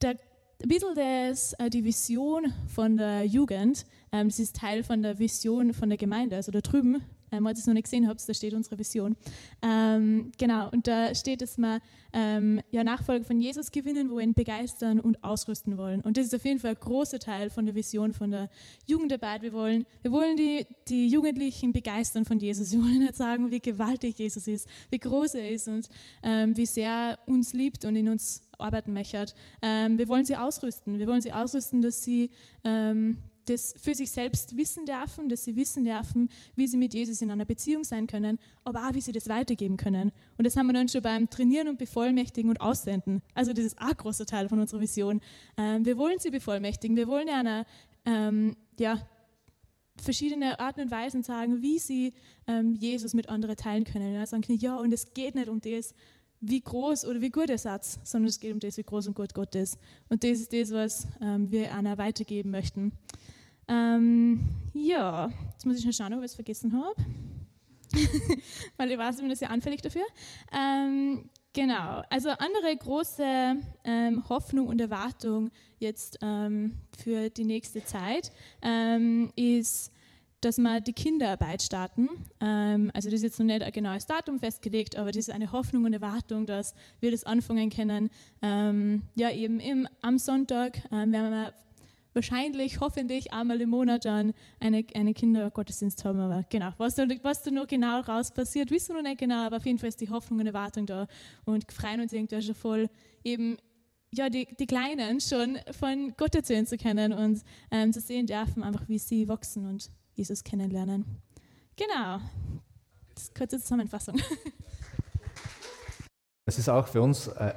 [0.00, 5.02] Der, ein bisschen das, äh, die Vision von der Jugend, ähm, das ist Teil von
[5.02, 8.26] der Vision von der Gemeinde, also da drüben ähm, ihr es noch nicht gesehen habt,
[8.28, 9.16] da steht unsere Vision.
[9.62, 11.80] Ähm, genau, und da steht, dass wir
[12.12, 16.00] ähm, ja, Nachfolger von Jesus gewinnen wollen, begeistern und ausrüsten wollen.
[16.00, 18.50] Und das ist auf jeden Fall ein großer Teil von der Vision von der
[18.86, 19.42] Jugendarbeit.
[19.42, 22.72] Wir wollen, wir wollen die, die Jugendlichen begeistern von Jesus.
[22.72, 25.88] Wir wollen nicht sagen, wie gewaltig Jesus ist, wie groß er ist und
[26.22, 29.26] ähm, wie sehr er uns liebt und in uns arbeiten möchte.
[29.62, 30.98] Ähm, wir wollen sie ausrüsten.
[30.98, 32.30] Wir wollen sie ausrüsten, dass sie
[32.64, 37.22] ähm, das für sich selbst wissen dürfen, dass sie wissen dürfen, wie sie mit Jesus
[37.22, 40.12] in einer Beziehung sein können, aber auch, wie sie das weitergeben können.
[40.38, 43.22] Und das haben wir dann schon beim Trainieren und Bevollmächtigen und Aussenden.
[43.34, 45.20] Also das ist auch ein großer Teil von unserer Vision.
[45.56, 47.66] Ähm, wir wollen sie bevollmächtigen, wir wollen ja, eine,
[48.04, 49.00] ähm, ja
[50.00, 52.14] verschiedene Arten und Weisen sagen, wie sie
[52.46, 54.14] ähm, Jesus mit anderen teilen können.
[54.14, 55.94] Ja, sagen, ja, und es geht nicht um das,
[56.40, 59.14] wie groß oder wie gut er Satz, sondern es geht um das, wie groß und
[59.14, 59.78] gut Gott ist.
[60.08, 62.92] Und das ist das, was ähm, wir Anna weitergeben möchten.
[63.68, 64.40] Ähm,
[64.72, 66.94] ja, jetzt muss ich noch schauen, ob ich es vergessen habe.
[68.76, 70.04] Weil ich ich bin sehr anfällig dafür.
[70.52, 78.32] Ähm, genau, also andere große ähm, Hoffnung und Erwartung jetzt ähm, für die nächste Zeit
[78.62, 79.92] ähm, ist,
[80.40, 82.08] dass wir die Kinderarbeit starten.
[82.40, 85.52] Ähm, also das ist jetzt noch nicht ein genaues Datum festgelegt, aber das ist eine
[85.52, 88.10] Hoffnung und Erwartung, dass wir das anfangen können.
[88.42, 91.54] Ähm, ja, eben im, am Sonntag ähm, werden wir
[92.12, 96.18] wahrscheinlich, hoffentlich einmal im Monat dann eine, eine Kindergottesdienst haben.
[96.20, 99.46] Aber genau, was da, was da noch genau raus passiert, wissen wir noch nicht genau,
[99.46, 101.06] aber auf jeden Fall ist die Hoffnung und Erwartung da
[101.44, 102.88] und freuen uns irgendwie schon voll,
[103.24, 103.56] eben
[104.12, 108.64] ja, die, die Kleinen schon von Gott erzählen zu können und ähm, zu sehen dürfen,
[108.64, 111.04] einfach wie sie wachsen und Jesus kennenlernen.
[111.76, 112.18] Genau,
[113.14, 114.16] das kurze Zusammenfassung.
[116.50, 117.52] Es ist auch für uns äh,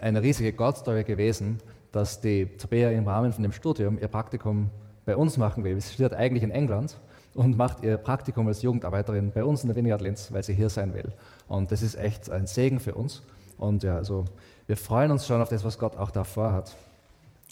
[0.00, 1.58] eine riesige God-Story gewesen,
[1.92, 4.70] dass die Tabea im Rahmen von dem Studium ihr Praktikum
[5.04, 5.78] bei uns machen will.
[5.78, 6.96] Sie studiert eigentlich in England
[7.34, 10.70] und macht ihr Praktikum als Jugendarbeiterin bei uns in der Vineyard Linz, weil sie hier
[10.70, 11.12] sein will.
[11.46, 13.20] Und das ist echt ein Segen für uns.
[13.58, 14.24] Und ja, also
[14.66, 16.74] wir freuen uns schon auf das, was Gott auch da vorhat.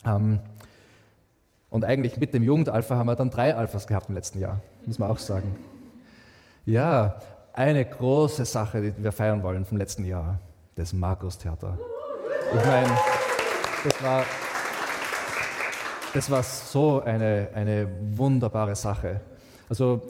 [0.06, 0.40] Ähm,
[1.70, 4.98] und eigentlich mit dem Jugendalpha haben wir dann drei Alphas gehabt im letzten Jahr, muss
[4.98, 5.56] man auch sagen.
[6.64, 7.16] Ja,
[7.52, 10.38] eine große Sache, die wir feiern wollen vom letzten Jahr,
[10.74, 11.78] das Markus-Theater.
[12.54, 12.90] Ich meine,
[13.84, 14.24] das war,
[16.14, 19.20] das war so eine, eine wunderbare Sache.
[19.68, 20.02] Also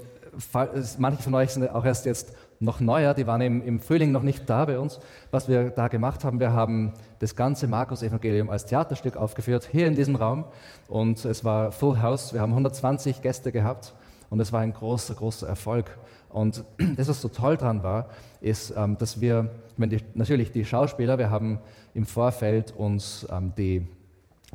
[0.99, 4.23] manche von euch sind auch erst jetzt noch neuer, die waren im, im Frühling noch
[4.23, 5.01] nicht da bei uns.
[5.31, 9.95] Was wir da gemacht haben, wir haben das ganze Markus-Evangelium als Theaterstück aufgeführt, hier in
[9.95, 10.45] diesem Raum.
[10.89, 13.95] Und es war Full House, wir haben 120 Gäste gehabt
[14.31, 15.99] und es war ein großer, großer Erfolg.
[16.29, 16.65] Und
[16.97, 18.09] das, was so toll dran war,
[18.41, 21.59] ist, ähm, dass wir, die, natürlich die Schauspieler, wir haben
[21.95, 23.87] im Vorfeld uns ähm, die,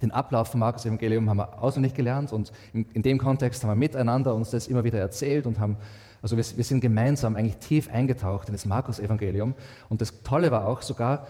[0.02, 3.70] den Ablauf vom Markus Evangelium haben wir auswendig gelernt und in, in, dem Kontext haben
[3.70, 5.78] wir miteinander uns das immer wieder erzählt und haben,
[6.22, 9.56] also wir, wir sind gemeinsam eigentlich tief eingetaucht in das Markus Evangelium.
[9.90, 11.28] Und das Tolle war auch sogar,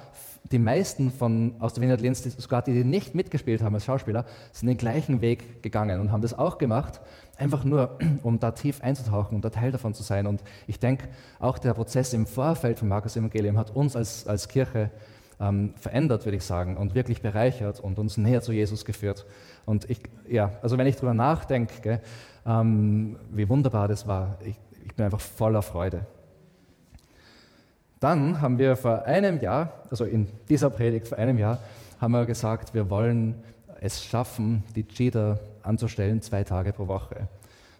[0.51, 4.25] die meisten von, aus der Wiener Linz, sogar die, die nicht mitgespielt haben als Schauspieler,
[4.51, 6.99] sind den gleichen Weg gegangen und haben das auch gemacht,
[7.37, 10.27] einfach nur, um da tief einzutauchen und da Teil davon zu sein.
[10.27, 11.07] Und ich denke,
[11.39, 14.91] auch der Prozess im Vorfeld von Markus Evangelium hat uns als, als Kirche
[15.39, 19.25] ähm, verändert, würde ich sagen, und wirklich bereichert und uns näher zu Jesus geführt.
[19.65, 22.01] Und ich, ja, also wenn ich darüber nachdenke,
[22.45, 24.55] ähm, wie wunderbar das war, ich,
[24.91, 26.05] ich bin einfach voller Freude.
[28.01, 31.59] Dann haben wir vor einem Jahr, also in dieser Predigt vor einem Jahr,
[32.01, 33.35] haben wir gesagt, wir wollen
[33.79, 37.29] es schaffen, die Cheater anzustellen, zwei Tage pro Woche.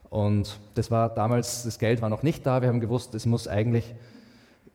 [0.10, 2.62] Und das war damals, das Geld war noch nicht da.
[2.62, 3.94] Wir haben gewusst, es muss eigentlich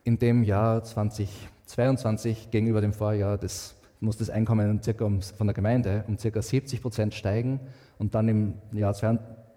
[0.03, 6.03] in dem Jahr 2022 gegenüber dem Vorjahr, das muss das Einkommen circa von der Gemeinde
[6.07, 7.59] um circa 70 Prozent steigen
[7.97, 8.93] und dann im Jahr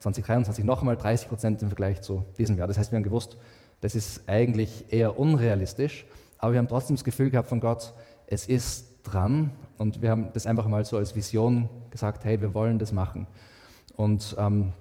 [0.01, 2.67] 2023 noch einmal 30 Prozent im Vergleich zu diesem Jahr.
[2.67, 3.37] Das heißt, wir haben gewusst,
[3.81, 6.07] das ist eigentlich eher unrealistisch,
[6.39, 7.93] aber wir haben trotzdem das Gefühl gehabt von Gott,
[8.27, 12.55] es ist dran und wir haben das einfach mal so als Vision gesagt, hey, wir
[12.55, 13.27] wollen das machen.
[13.97, 14.73] Und ähm,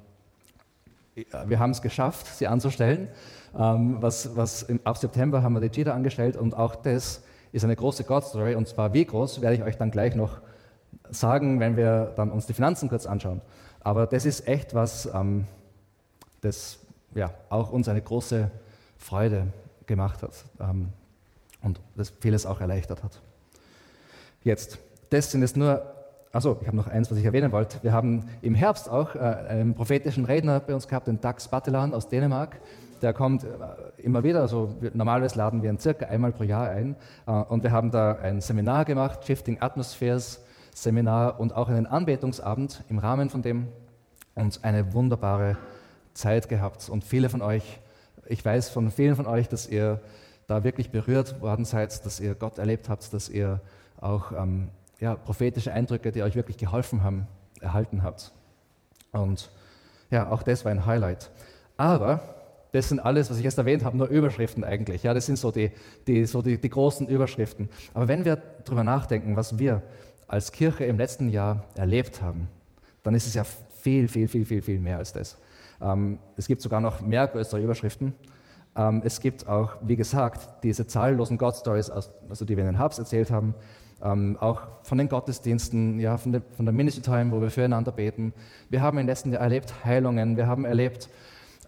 [1.46, 3.10] wir haben es geschafft, sie anzustellen.
[3.58, 7.64] Ähm, was, was im, ab September haben wir die Cheetah angestellt und auch das ist
[7.64, 10.40] eine große God-Story und zwar wie groß, werde ich euch dann gleich noch
[11.10, 13.42] sagen, wenn wir dann uns die Finanzen kurz anschauen.
[13.82, 15.46] Aber das ist echt was, ähm,
[16.42, 16.80] das
[17.16, 18.52] ja, auch uns eine große
[18.98, 19.48] Freude
[19.86, 20.90] gemacht hat ähm,
[21.62, 23.22] und das vieles auch erleichtert hat.
[24.44, 25.82] Jetzt, das sind jetzt nur,
[26.32, 27.80] also ich habe noch eins, was ich erwähnen wollte.
[27.82, 31.94] Wir haben im Herbst auch äh, einen prophetischen Redner bei uns gehabt, den Dax Battelan
[31.94, 32.60] aus Dänemark.
[33.02, 33.48] Der kommt äh,
[33.98, 36.96] immer wieder, also normalerweise laden wir ihn circa einmal pro Jahr ein.
[37.26, 40.42] Äh, und wir haben da ein Seminar gemacht, Shifting Atmospheres
[40.84, 43.68] Seminar und auch einen Anbetungsabend im Rahmen von dem
[44.36, 45.58] und eine wunderbare
[46.14, 46.90] Zeit gehabt.
[46.90, 47.80] Und viele von euch,
[48.28, 50.00] ich weiß von vielen von euch, dass ihr
[50.48, 53.62] da wirklich berührt worden seid, dass ihr Gott erlebt habt, dass ihr
[54.02, 57.28] auch ähm, ja, prophetische Eindrücke, die euch wirklich geholfen haben,
[57.62, 58.32] erhalten habt.
[59.12, 59.52] Und
[60.10, 61.30] ja, auch das war ein Highlight.
[61.78, 62.22] Aber
[62.72, 65.04] das sind alles, was ich jetzt erwähnt habe, nur Überschriften eigentlich.
[65.04, 65.72] Ja, das sind so die,
[66.08, 67.70] die, so die, die großen Überschriften.
[67.94, 69.82] Aber wenn wir darüber nachdenken, was wir
[70.30, 72.48] als Kirche im letzten Jahr erlebt haben,
[73.04, 75.38] dann ist es ja viel, viel, viel, viel, viel mehr als das.
[75.82, 78.14] Ähm, es gibt sogar noch mehr größere Überschriften.
[78.76, 83.00] Ähm, es gibt auch, wie gesagt, diese zahllosen God-Stories, also die wir in den Hubs
[83.00, 83.56] erzählt haben,
[84.04, 87.92] ähm, auch von den Gottesdiensten, ja, von, der, von der Ministry Time, wo wir füreinander
[87.92, 88.34] beten.
[88.70, 91.10] Wir haben im letzten Jahr erlebt Heilungen, wir haben erlebt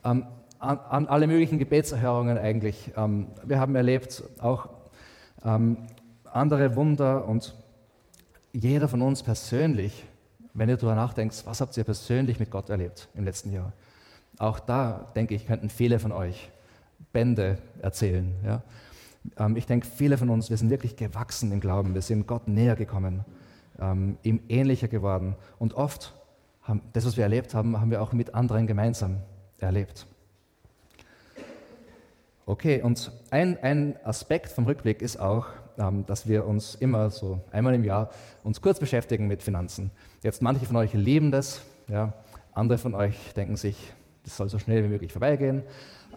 [0.04, 0.28] an,
[0.60, 2.92] an, alle möglichen Gebetserhörungen eigentlich.
[2.96, 4.70] Wir haben erlebt auch
[5.44, 7.56] andere Wunder und
[8.54, 10.06] jeder von uns persönlich,
[10.54, 13.72] wenn ihr darüber nachdenkt, was habt ihr persönlich mit Gott erlebt im letzten Jahr?
[14.38, 16.50] Auch da, denke ich, könnten viele von euch
[17.14, 18.34] Bände erzählen.
[18.46, 18.62] Ja?
[19.38, 22.48] Ähm, ich denke, viele von uns, wir sind wirklich gewachsen im Glauben, wir sind Gott
[22.48, 23.24] näher gekommen,
[23.80, 25.36] ähm, ihm ähnlicher geworden.
[25.60, 26.14] Und oft,
[26.64, 29.18] haben, das, was wir erlebt haben, haben wir auch mit anderen gemeinsam
[29.60, 30.06] erlebt.
[32.46, 35.48] Okay, und ein, ein Aspekt vom Rückblick ist auch,
[36.06, 38.10] dass wir uns immer so einmal im Jahr
[38.44, 39.92] uns kurz beschäftigen mit Finanzen.
[40.22, 42.14] Jetzt manche von euch lieben das, ja,
[42.54, 45.64] andere von euch denken sich, das soll so schnell wie möglich vorbeigehen.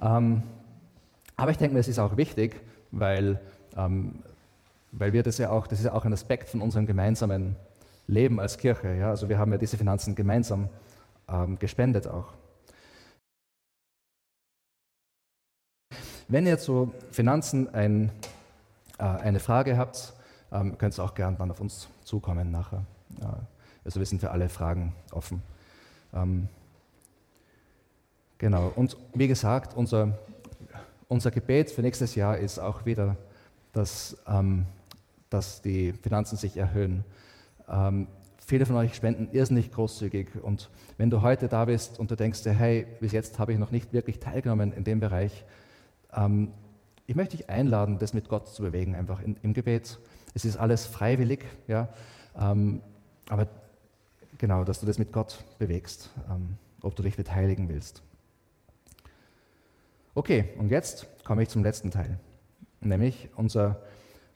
[0.02, 0.42] Ähm,
[1.36, 3.40] aber ich denke mir, es ist auch wichtig, weil,
[3.76, 4.22] ähm,
[4.92, 7.56] weil wir das ja auch, das ist ja auch ein Aspekt von unserem gemeinsamen
[8.06, 8.94] Leben als Kirche.
[8.94, 9.10] Ja?
[9.10, 10.68] Also wir haben ja diese Finanzen gemeinsam
[11.28, 12.32] ähm, gespendet auch.
[16.28, 18.10] Wenn ihr zu Finanzen ein,
[18.98, 20.12] äh, eine Frage habt,
[20.52, 22.84] ähm, könnt ihr auch gerne dann auf uns zukommen nachher.
[23.20, 23.26] Äh,
[23.84, 25.42] also wir sind für alle Fragen offen.
[26.12, 26.48] Ähm,
[28.38, 30.16] genau, und wie gesagt, unser,
[31.08, 33.16] unser Gebet für nächstes Jahr ist auch wieder,
[33.72, 34.66] dass, ähm,
[35.28, 37.04] dass die Finanzen sich erhöhen.
[38.46, 42.44] Viele von euch spenden irrsinnig großzügig und wenn du heute da bist und du denkst
[42.44, 45.46] hey, bis jetzt habe ich noch nicht wirklich teilgenommen in dem Bereich,
[47.06, 49.98] ich möchte dich einladen, das mit Gott zu bewegen, einfach in, im Gebet.
[50.34, 51.88] Es ist alles freiwillig, ja,
[52.38, 52.80] ähm,
[53.28, 53.46] aber
[54.38, 58.02] genau, dass du das mit Gott bewegst, ähm, ob du dich beteiligen willst.
[60.14, 62.18] Okay, und jetzt komme ich zum letzten Teil,
[62.80, 63.80] nämlich unser,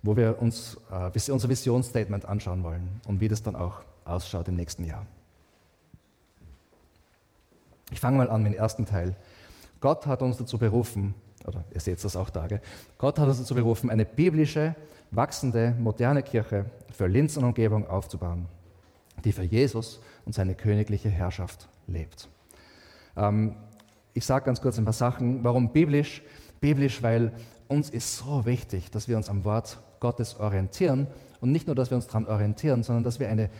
[0.02, 4.56] wo wir uns äh, unser Visionsstatement anschauen wollen und wie das dann auch ausschaut im
[4.56, 5.06] nächsten Jahr.
[7.90, 9.16] Ich fange mal an mit dem ersten Teil.
[9.80, 11.14] Gott hat uns dazu berufen,
[11.48, 12.60] oder ihr seht das auch da, gell?
[12.98, 14.76] Gott hat uns dazu berufen, eine biblische,
[15.10, 18.46] wachsende, moderne Kirche für Linz und Umgebung aufzubauen,
[19.24, 22.28] die für Jesus und seine königliche Herrschaft lebt.
[23.16, 23.56] Ähm,
[24.14, 25.42] ich sage ganz kurz ein paar Sachen.
[25.42, 26.22] Warum biblisch?
[26.60, 27.32] Biblisch, weil
[27.68, 31.06] uns ist so wichtig, dass wir uns am Wort Gottes orientieren
[31.40, 33.50] und nicht nur, dass wir uns daran orientieren, sondern dass wir eine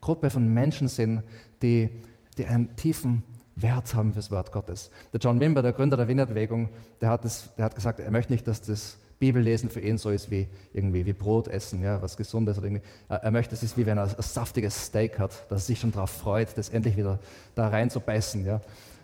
[0.00, 1.22] Gruppe von Menschen sind,
[1.62, 1.90] die,
[2.36, 3.22] die einen tiefen
[3.56, 4.90] Wert haben fürs Wort Gottes.
[5.12, 6.68] Der John Wimber, der Gründer der Wiener-Bewegung,
[7.00, 7.22] der hat,
[7.56, 11.06] der hat gesagt, er möchte nicht, dass das Bibellesen für ihn so ist wie irgendwie
[11.06, 12.84] wie Brot essen, ja, was Gesundes oder irgendwie.
[13.08, 15.92] Er möchte, es ist wie wenn er ein saftiges Steak hat, dass er sich schon
[15.92, 17.20] darauf freut, das endlich wieder
[17.54, 18.44] da rein zu beißen.
[18.44, 18.60] Ja.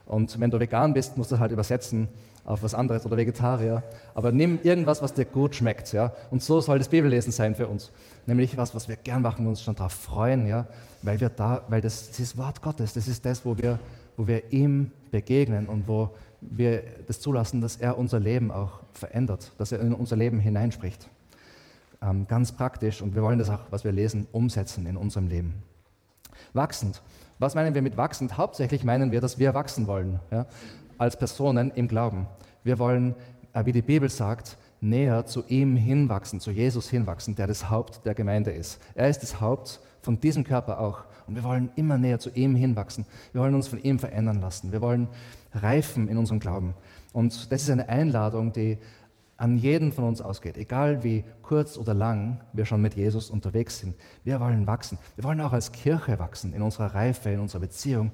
[0.07, 2.09] Und wenn du vegan bist, musst du halt übersetzen
[2.45, 3.83] auf was anderes oder Vegetarier.
[4.15, 5.93] Aber nimm irgendwas, was dir gut schmeckt.
[5.93, 6.13] Ja.
[6.31, 7.93] Und so soll das Bibellesen sein für uns.
[8.27, 10.67] Nämlich was, was wir gern machen und uns schon darauf freuen, ja,
[11.03, 13.79] weil wir da, weil das, das ist Wort Gottes, das ist das, wo wir
[14.19, 19.53] wo wir ihm begegnen und wo wir das zulassen, dass er unser Leben auch verändert,
[19.59, 21.09] dass er in unser Leben hineinspricht.
[22.03, 25.63] Ähm, ganz praktisch und wir wollen das auch, was wir lesen, umsetzen in unserem Leben.
[26.53, 27.01] Wachsend.
[27.39, 28.37] Was meinen wir mit wachsend?
[28.37, 30.47] Hauptsächlich meinen wir, dass wir wachsen wollen, ja,
[30.99, 32.27] als Personen im Glauben.
[32.65, 33.15] Wir wollen,
[33.53, 38.05] äh, wie die Bibel sagt, näher zu ihm hinwachsen, zu Jesus hinwachsen, der das Haupt
[38.05, 38.81] der Gemeinde ist.
[38.95, 41.05] Er ist das Haupt von diesem Körper auch.
[41.29, 43.05] Und wir wollen immer näher zu ihm hinwachsen.
[43.33, 44.73] Wir wollen uns von ihm verändern lassen.
[44.73, 45.09] Wir wollen
[45.53, 46.75] reifen in unserem Glauben.
[47.13, 48.79] Und das ist eine Einladung, die
[49.37, 53.79] an jeden von uns ausgeht, egal wie kurz oder lang wir schon mit Jesus unterwegs
[53.79, 53.95] sind.
[54.25, 54.99] Wir wollen wachsen.
[55.15, 58.11] Wir wollen auch als Kirche wachsen, in unserer Reife, in unserer Beziehung.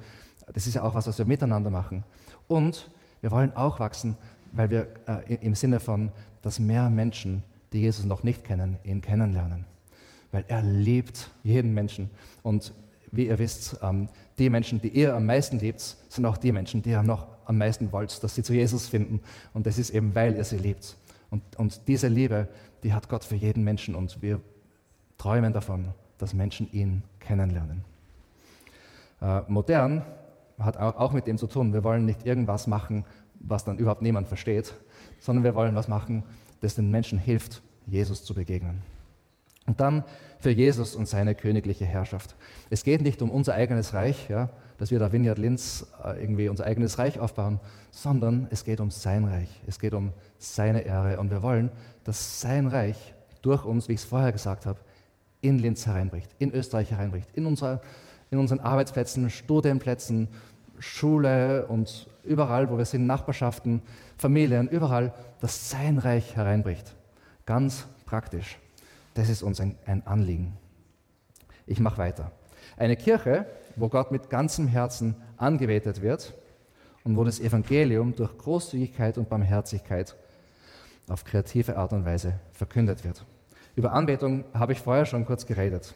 [0.53, 2.05] Das ist ja auch was, was wir miteinander machen.
[2.47, 2.91] Und
[3.23, 4.19] wir wollen auch wachsen,
[4.53, 9.01] weil wir äh, im Sinne von, dass mehr Menschen, die Jesus noch nicht kennen, ihn
[9.01, 9.65] kennenlernen.
[10.31, 12.11] Weil er liebt jeden Menschen.
[12.43, 12.75] Und
[13.17, 16.83] wie ihr wisst, ähm, die Menschen, die ihr am meisten liebt, sind auch die Menschen,
[16.83, 19.21] die ihr noch am meisten wollt, dass sie zu Jesus finden.
[19.53, 20.97] Und das ist eben, weil ihr sie liebt.
[21.31, 22.49] Und, und diese Liebe,
[22.83, 24.41] die hat Gott für jeden Menschen und wir
[25.19, 27.85] träumen davon, dass Menschen ihn kennenlernen.
[29.21, 30.03] Äh, modern
[30.59, 31.73] hat auch, auch mit dem zu tun.
[31.73, 33.05] Wir wollen nicht irgendwas machen,
[33.41, 34.75] was dann überhaupt niemand versteht,
[35.21, 36.23] sondern wir wollen was machen,
[36.61, 38.94] das den Menschen hilft, Jesus zu begegnen.
[39.67, 40.05] Und dann
[40.39, 42.37] für Jesus und seine königliche Herrschaft.
[42.71, 46.49] Es geht nicht um unser eigenes Reich, ja, dass wir da Vineyard Linz äh, irgendwie
[46.49, 49.49] unser eigenes Reich aufbauen, sondern es geht um sein Reich.
[49.67, 51.19] Es geht um seine Ehre.
[51.19, 51.71] Und wir wollen,
[52.03, 54.81] dass sein Reich durch uns, wie ich es vorher gesagt habe,
[55.41, 57.81] in Linz hereinbricht, in Österreich hereinbricht, in, unserer,
[58.31, 60.29] in unseren Arbeitsplätzen, Studienplätzen,
[60.79, 63.83] Schule und überall, wo wir sind, Nachbarschaften,
[64.17, 66.95] Familien, überall, dass sein Reich hereinbricht.
[67.47, 68.59] Ganz praktisch.
[69.15, 70.57] Das ist uns ein, ein Anliegen.
[71.67, 72.33] Ich mache weiter.
[72.77, 73.47] Eine Kirche,
[73.77, 76.35] wo Gott mit ganzem Herzen angebetet wird
[77.05, 80.17] und wo das Evangelium durch Großzügigkeit und Barmherzigkeit
[81.09, 83.25] auf kreative Art und Weise verkündet wird.
[83.77, 85.95] Über Anbetung habe ich vorher schon kurz geredet.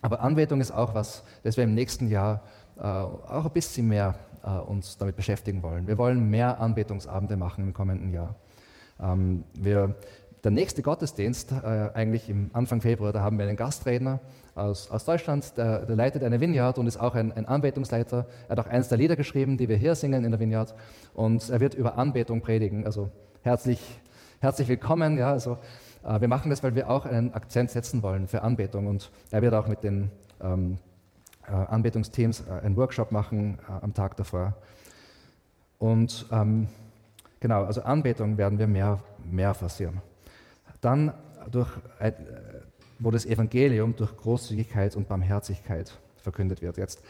[0.00, 2.42] Aber Anbetung ist auch was, das wir im nächsten Jahr
[2.76, 5.86] äh, auch ein bisschen mehr äh, uns damit beschäftigen wollen.
[5.86, 8.34] Wir wollen mehr Anbetungsabende machen im kommenden Jahr.
[9.00, 9.94] Ähm, wir
[10.44, 14.20] der nächste Gottesdienst, äh, eigentlich im Anfang Februar, da haben wir einen Gastredner
[14.54, 18.26] aus, aus Deutschland, der, der, leitet eine Vineyard und ist auch ein, ein, Anbetungsleiter.
[18.48, 20.74] Er hat auch eins der Lieder geschrieben, die wir hier singen in der Vineyard.
[21.14, 22.84] Und er wird über Anbetung predigen.
[22.84, 23.10] Also
[23.42, 23.80] herzlich,
[24.40, 25.16] herzlich willkommen.
[25.16, 25.58] Ja, also,
[26.04, 28.88] äh, wir machen das, weil wir auch einen Akzent setzen wollen für Anbetung.
[28.88, 30.10] Und er wird auch mit den
[30.42, 30.78] ähm,
[31.46, 34.54] äh, Anbetungsteams äh, einen Workshop machen äh, am Tag davor.
[35.78, 36.66] Und ähm,
[37.38, 40.02] genau, also Anbetung werden wir mehr, mehr forcieren.
[40.82, 41.14] Dann,
[41.50, 41.70] durch,
[42.98, 46.76] wo das Evangelium durch Großzügigkeit und Barmherzigkeit verkündet wird.
[46.76, 47.02] Jetzt,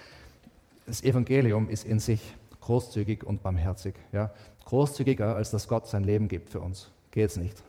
[0.86, 3.94] das Evangelium ist in sich großzügig und barmherzig.
[4.12, 4.30] Ja?
[4.64, 7.62] Großzügiger, als dass Gott sein Leben gibt für uns, geht es nicht.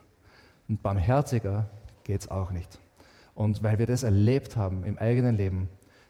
[0.67, 1.69] Und barmherziger
[2.03, 2.79] geht es auch nicht.
[3.33, 5.69] Und weil wir das erlebt haben im eigenen Leben,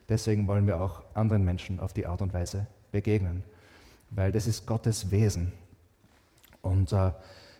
[0.09, 3.43] deswegen wollen wir auch anderen Menschen auf die Art und Weise begegnen.
[4.09, 5.53] Weil das ist Gottes Wesen.
[6.61, 7.11] Und äh,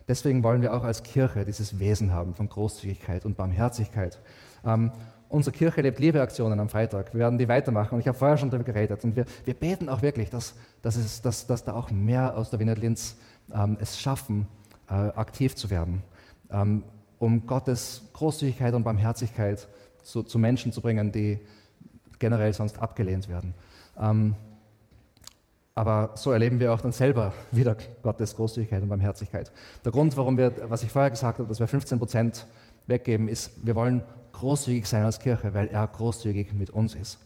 [0.06, 4.20] Deswegen wollen wir auch als Kirche dieses Wesen haben von Großzügigkeit und Barmherzigkeit.
[4.64, 4.92] Ähm,
[5.28, 7.14] unsere Kirche lebt Liebeaktionen am Freitag.
[7.14, 7.94] Wir werden die weitermachen.
[7.94, 9.02] Und ich habe vorher schon darüber geredet.
[9.04, 12.50] Und wir, wir beten auch wirklich, dass, dass, es, dass, dass da auch mehr aus
[12.50, 13.16] der Wiener Linz
[13.52, 14.46] ähm, es schaffen,
[14.88, 16.02] äh, aktiv zu werden,
[16.50, 16.84] ähm,
[17.18, 19.66] um Gottes Großzügigkeit und Barmherzigkeit
[20.02, 21.40] zu, zu, Menschen zu bringen, die
[22.18, 23.54] generell sonst abgelehnt werden.
[23.98, 24.34] Ähm,
[25.74, 29.50] aber so erleben wir auch dann selber wieder Gottes Großzügigkeit und Barmherzigkeit.
[29.84, 32.46] Der Grund, warum wir, was ich vorher gesagt habe, dass wir 15 Prozent
[32.86, 37.18] weggeben, ist, wir wollen großzügig sein als Kirche, weil er großzügig mit uns ist.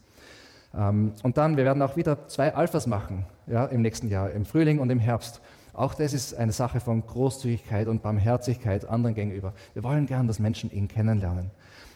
[0.75, 4.45] Ähm, und dann, wir werden auch wieder zwei Alphas machen ja, im nächsten Jahr, im
[4.45, 5.41] Frühling und im Herbst.
[5.73, 9.53] Auch das ist eine Sache von Großzügigkeit und Barmherzigkeit anderen gegenüber.
[9.73, 11.51] Wir wollen gern, dass Menschen ihn kennenlernen.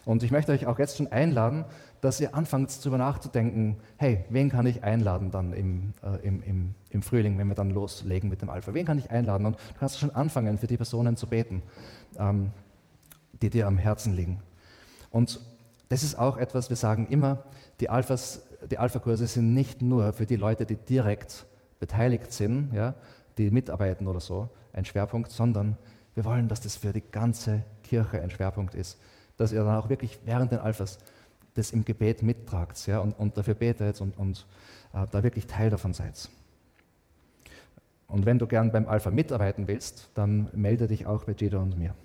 [0.05, 1.65] Und ich möchte euch auch jetzt schon einladen,
[2.01, 6.75] dass ihr anfangt darüber nachzudenken, hey, wen kann ich einladen dann im, äh, im, im,
[6.89, 8.73] im, Frühling, wenn wir dann loslegen mit dem Alpha?
[8.73, 9.45] Wen kann ich einladen?
[9.45, 11.61] Und du kannst schon anfangen, für die Personen zu beten,
[12.19, 12.51] ähm,
[13.41, 14.41] die dir am Herzen liegen.
[15.09, 15.39] Und
[15.87, 17.43] das ist auch etwas, wir sagen immer,
[17.79, 21.45] die Alphas, die Alpha-Kurse sind nicht nur für die Leute, die direkt
[21.79, 22.95] beteiligt sind, ja,
[23.37, 25.77] die mitarbeiten oder so, ein Schwerpunkt, sondern
[26.15, 28.99] wir wollen, dass das für die ganze Kirche ein Schwerpunkt ist.
[29.37, 30.99] Dass ihr dann auch wirklich während den Alphas
[31.55, 34.45] das im Gebet mittragt ja, und, und dafür betet und, und
[34.93, 36.29] äh, da wirklich Teil davon seid.
[38.07, 41.77] Und wenn du gern beim Alpha mitarbeiten willst, dann melde dich auch bei Gida und
[41.77, 41.95] mir.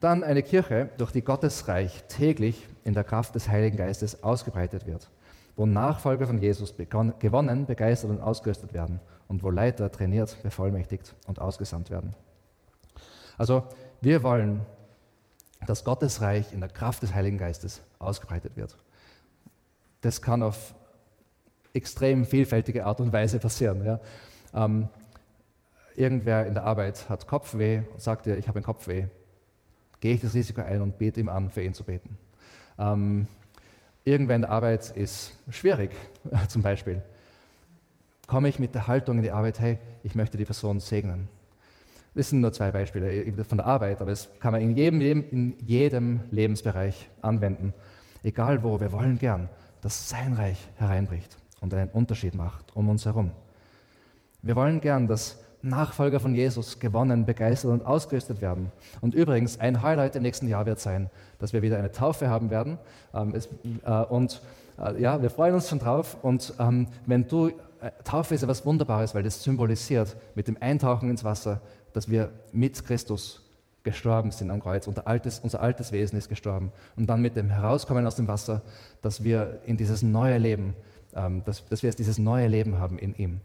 [0.00, 4.86] Dann eine Kirche, durch die Gottes Reich täglich in der Kraft des Heiligen Geistes ausgebreitet
[4.86, 5.10] wird,
[5.54, 11.38] wo Nachfolger von Jesus gewonnen, begeistert und ausgerüstet werden und wo Leiter trainiert, bevollmächtigt und
[11.38, 12.16] ausgesandt werden.
[13.38, 13.64] Also
[14.02, 14.60] wir wollen
[15.66, 18.76] dass Gottes Reich in der Kraft des Heiligen Geistes ausgebreitet wird.
[20.00, 20.74] Das kann auf
[21.72, 23.84] extrem vielfältige Art und Weise passieren.
[23.84, 24.00] Ja.
[24.54, 24.88] Ähm,
[25.94, 29.06] irgendwer in der Arbeit hat Kopfweh und sagt dir, ich habe einen Kopfweh.
[30.00, 32.18] Gehe ich das Risiko ein und bete ihm an, für ihn zu beten.
[32.78, 33.28] Ähm,
[34.04, 35.92] irgendwer in der Arbeit ist schwierig,
[36.48, 37.02] zum Beispiel.
[38.26, 41.28] Komme ich mit der Haltung in die Arbeit, hey, ich möchte die Person segnen.
[42.14, 45.54] Das sind nur zwei Beispiele von der Arbeit, aber das kann man in jedem, in
[45.66, 47.72] jedem Lebensbereich anwenden.
[48.22, 49.48] Egal wo, wir wollen gern,
[49.80, 53.30] dass sein Reich hereinbricht und einen Unterschied macht um uns herum.
[54.42, 58.72] Wir wollen gern, dass Nachfolger von Jesus gewonnen, begeistert und ausgerüstet werden.
[59.00, 61.08] Und übrigens, ein Highlight im nächsten Jahr wird sein,
[61.38, 62.78] dass wir wieder eine Taufe haben werden.
[63.14, 63.32] Ähm,
[63.84, 64.42] äh, und
[64.78, 66.16] äh, ja, wir freuen uns schon drauf.
[66.22, 67.52] Und ähm, wenn du, äh,
[68.02, 71.60] Taufe ist etwas Wunderbares, weil das symbolisiert mit dem Eintauchen ins Wasser,
[71.92, 73.42] dass wir mit Christus
[73.82, 74.86] gestorben sind am Kreuz.
[74.86, 76.72] Unser altes, unser altes Wesen ist gestorben.
[76.96, 78.62] Und dann mit dem Herauskommen aus dem Wasser,
[79.00, 80.74] dass wir in dieses neue Leben,
[81.14, 83.40] ähm, dass, dass wir jetzt dieses neue Leben haben in ihm.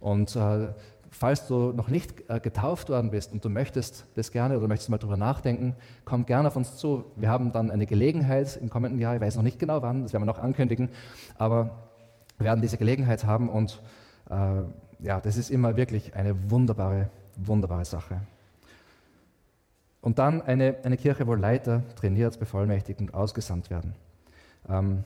[0.00, 0.68] Und äh,
[1.14, 4.90] falls du noch nicht äh, getauft worden bist und du möchtest das gerne oder möchtest
[4.90, 7.04] mal darüber nachdenken, komm gerne auf uns zu.
[7.16, 10.12] Wir haben dann eine Gelegenheit im kommenden Jahr, ich weiß noch nicht genau wann, das
[10.12, 10.88] werden wir noch ankündigen,
[11.38, 11.88] aber
[12.38, 13.80] wir werden diese Gelegenheit haben und
[14.28, 14.62] äh,
[15.00, 18.20] ja, das ist immer wirklich eine wunderbare, wunderbare Sache.
[20.00, 23.94] Und dann eine, eine Kirche, wo Leiter trainiert, bevollmächtigt und ausgesandt werden.
[24.68, 25.04] Ähm,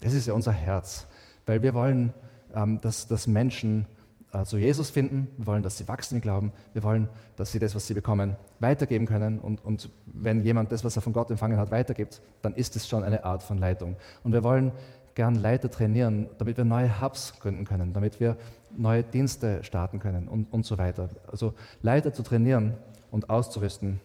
[0.00, 1.06] das ist ja unser Herz,
[1.46, 2.12] weil wir wollen,
[2.54, 3.86] ähm, dass, dass Menschen
[4.34, 5.28] äh, zu Jesus finden.
[5.38, 6.52] Wir wollen, dass sie wachsen im Glauben.
[6.72, 9.38] Wir wollen, dass sie das, was sie bekommen, weitergeben können.
[9.38, 12.86] Und, und wenn jemand das, was er von Gott empfangen hat, weitergibt, dann ist es
[12.86, 13.96] schon eine Art von Leitung.
[14.24, 14.72] Und wir wollen
[15.14, 18.36] gern Leiter trainieren, damit wir neue Hubs gründen können, damit wir
[18.76, 21.08] neue Dienste starten können und, und so weiter.
[21.30, 22.74] Also Leiter zu trainieren
[23.10, 24.00] und auszurüsten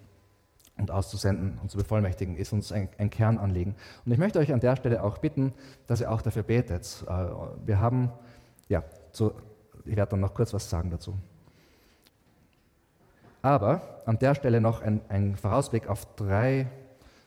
[0.77, 3.75] und auszusenden und zu bevollmächtigen, ist uns ein, ein, Kernanliegen.
[4.05, 5.53] Und ich möchte euch an der Stelle auch bitten,
[5.87, 7.03] dass ihr auch dafür betet.
[7.07, 7.25] Äh,
[7.65, 8.11] wir haben
[8.69, 9.33] ja, zu
[9.85, 11.15] ich werde dann noch kurz was sagen dazu.
[13.41, 16.67] Aber an der Stelle noch ein, ein Vorausblick auf drei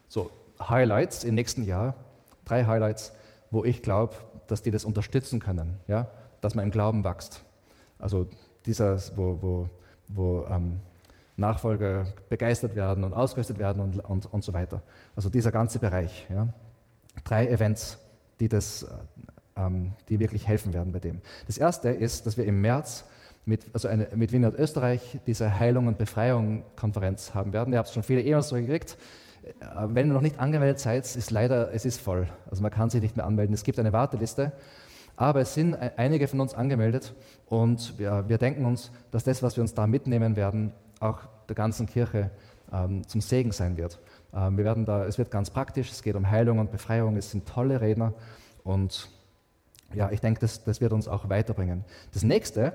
[0.09, 0.31] so
[0.61, 1.95] Highlights im nächsten Jahr.
[2.45, 3.13] Drei Highlights,
[3.51, 4.15] wo ich glaube,
[4.47, 6.09] dass die das unterstützen können, ja?
[6.43, 7.43] Dass man im Glauben wächst.
[7.99, 8.29] Also
[8.67, 9.69] dieser, wo, wo,
[10.09, 10.81] wo ähm,
[11.37, 14.83] Nachfolger begeistert werden und ausgerüstet werden und, und, und so weiter.
[15.17, 16.27] Also dieser ganze Bereich.
[16.29, 16.49] Ja?
[17.25, 17.99] Drei Events,
[18.39, 18.87] die das
[19.57, 21.21] ähm, die wirklich helfen werden bei dem.
[21.47, 23.05] Das erste ist, dass wir im März
[23.45, 27.73] mit, also eine, mit Wien und Österreich diese Heilung und Befreiung Konferenz haben werden.
[27.73, 28.97] Ihr habt schon viele E-Mails gekriegt.
[29.43, 32.29] Äh, wenn ihr noch nicht angemeldet seid, ist leider, es ist voll.
[32.51, 33.55] Also man kann sich nicht mehr anmelden.
[33.55, 34.53] Es gibt eine Warteliste.
[35.17, 37.15] Aber es sind e-, einige von uns angemeldet
[37.47, 41.57] und wir, wir denken uns, dass das, was wir uns da mitnehmen werden, auch der
[41.57, 42.31] ganzen Kirche
[42.73, 43.99] ähm, zum Segen sein wird.
[44.35, 47.31] Ähm, wir werden da, es wird ganz praktisch, es geht um Heilung und Befreiung, es
[47.31, 48.15] sind tolle Redner
[48.65, 49.11] und
[49.95, 51.85] ja, ich denke, das, das wird uns auch weiterbringen.
[52.13, 52.73] Das nächste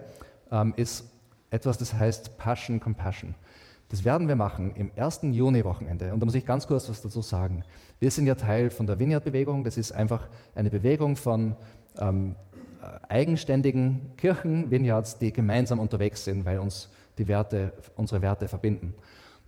[0.51, 1.05] ähm, ist
[1.49, 3.33] etwas, das heißt Passion Compassion.
[3.89, 6.13] Das werden wir machen im ersten Juni-Wochenende.
[6.13, 7.63] Und da muss ich ganz kurz was dazu sagen.
[7.99, 9.63] Wir sind ja Teil von der Vineyard-Bewegung.
[9.63, 11.55] Das ist einfach eine Bewegung von
[11.99, 12.35] ähm,
[13.09, 18.93] eigenständigen Kirchen, Vineyards, die gemeinsam unterwegs sind, weil uns die Werte, unsere Werte verbinden.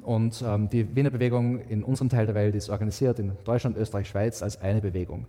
[0.02, 4.08] Und ähm, die Wiener Bewegung in unserem Teil der Welt ist organisiert in Deutschland, Österreich,
[4.08, 5.26] Schweiz als eine Bewegung.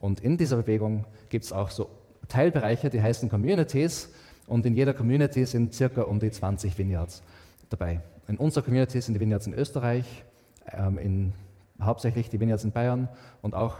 [0.00, 1.88] Und in dieser Bewegung gibt es auch so
[2.28, 4.10] Teilbereiche, die heißen Communities.
[4.46, 7.22] Und in jeder Community sind circa um die 20 Vineyards
[7.68, 8.00] dabei.
[8.28, 10.24] In unserer Community sind die Vineyards in Österreich,
[10.72, 11.32] ähm, in,
[11.80, 13.08] hauptsächlich die Vineyards in Bayern
[13.42, 13.76] und auch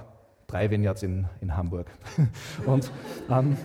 [0.46, 1.86] drei Vineyards in, in Hamburg.
[2.66, 2.90] und,
[3.30, 3.56] ähm,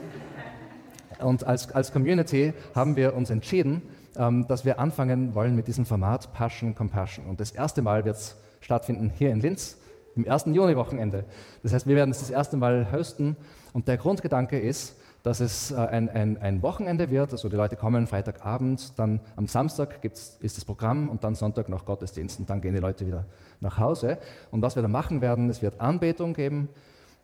[1.19, 3.81] und als, als Community haben wir uns entschieden,
[4.15, 7.25] ähm, dass wir anfangen wollen mit diesem Format Passion Compassion.
[7.25, 9.77] Und das erste Mal wird es stattfinden hier in Linz
[10.15, 11.25] im ersten Juni-Wochenende.
[11.63, 13.37] Das heißt, wir werden es das erste Mal hosten
[13.73, 17.75] und der Grundgedanke ist, dass es äh, ein, ein, ein, Wochenende wird, also die Leute
[17.75, 22.49] kommen Freitagabend, dann am Samstag gibt's, ist das Programm und dann Sonntag noch Gottesdienst und
[22.49, 23.25] dann gehen die Leute wieder
[23.59, 24.17] nach Hause.
[24.51, 26.69] Und was wir dann machen werden, es wird Anbetung geben,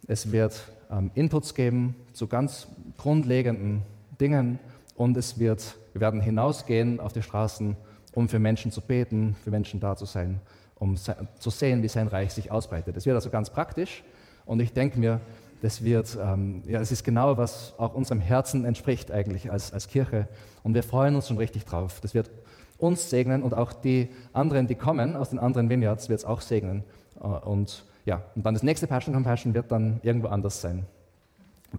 [0.07, 2.67] es wird ähm, Inputs geben zu ganz
[2.97, 3.81] grundlegenden
[4.19, 4.59] Dingen
[4.95, 7.75] und es wird, wir werden hinausgehen auf die Straßen,
[8.13, 10.39] um für Menschen zu beten, für Menschen da zu sein
[10.75, 12.95] um zu sehen, wie sein Reich sich ausbreitet.
[12.95, 14.03] Das wird also ganz praktisch
[14.45, 15.21] und ich denke mir,
[15.61, 19.87] das wird, ähm, ja, das ist genau, was auch unserem Herzen entspricht eigentlich als, als
[19.87, 20.27] Kirche
[20.63, 21.99] und wir freuen uns schon richtig drauf.
[22.01, 22.29] Das wird
[22.77, 26.41] uns segnen und auch die anderen, die kommen aus den anderen Vineyards, wird es auch
[26.41, 26.83] segnen.
[27.21, 30.85] Äh, und ja, und dann das nächste Passion Compassion wird dann irgendwo anders sein.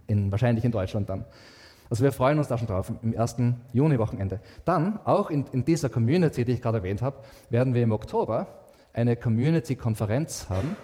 [0.07, 1.25] In, wahrscheinlich in Deutschland dann.
[1.89, 4.41] Also wir freuen uns da schon drauf im ersten Juni-Wochenende.
[4.65, 7.17] Dann, auch in, in dieser Community, die ich gerade erwähnt habe,
[7.49, 8.47] werden wir im Oktober
[8.91, 10.75] eine Community-Konferenz haben.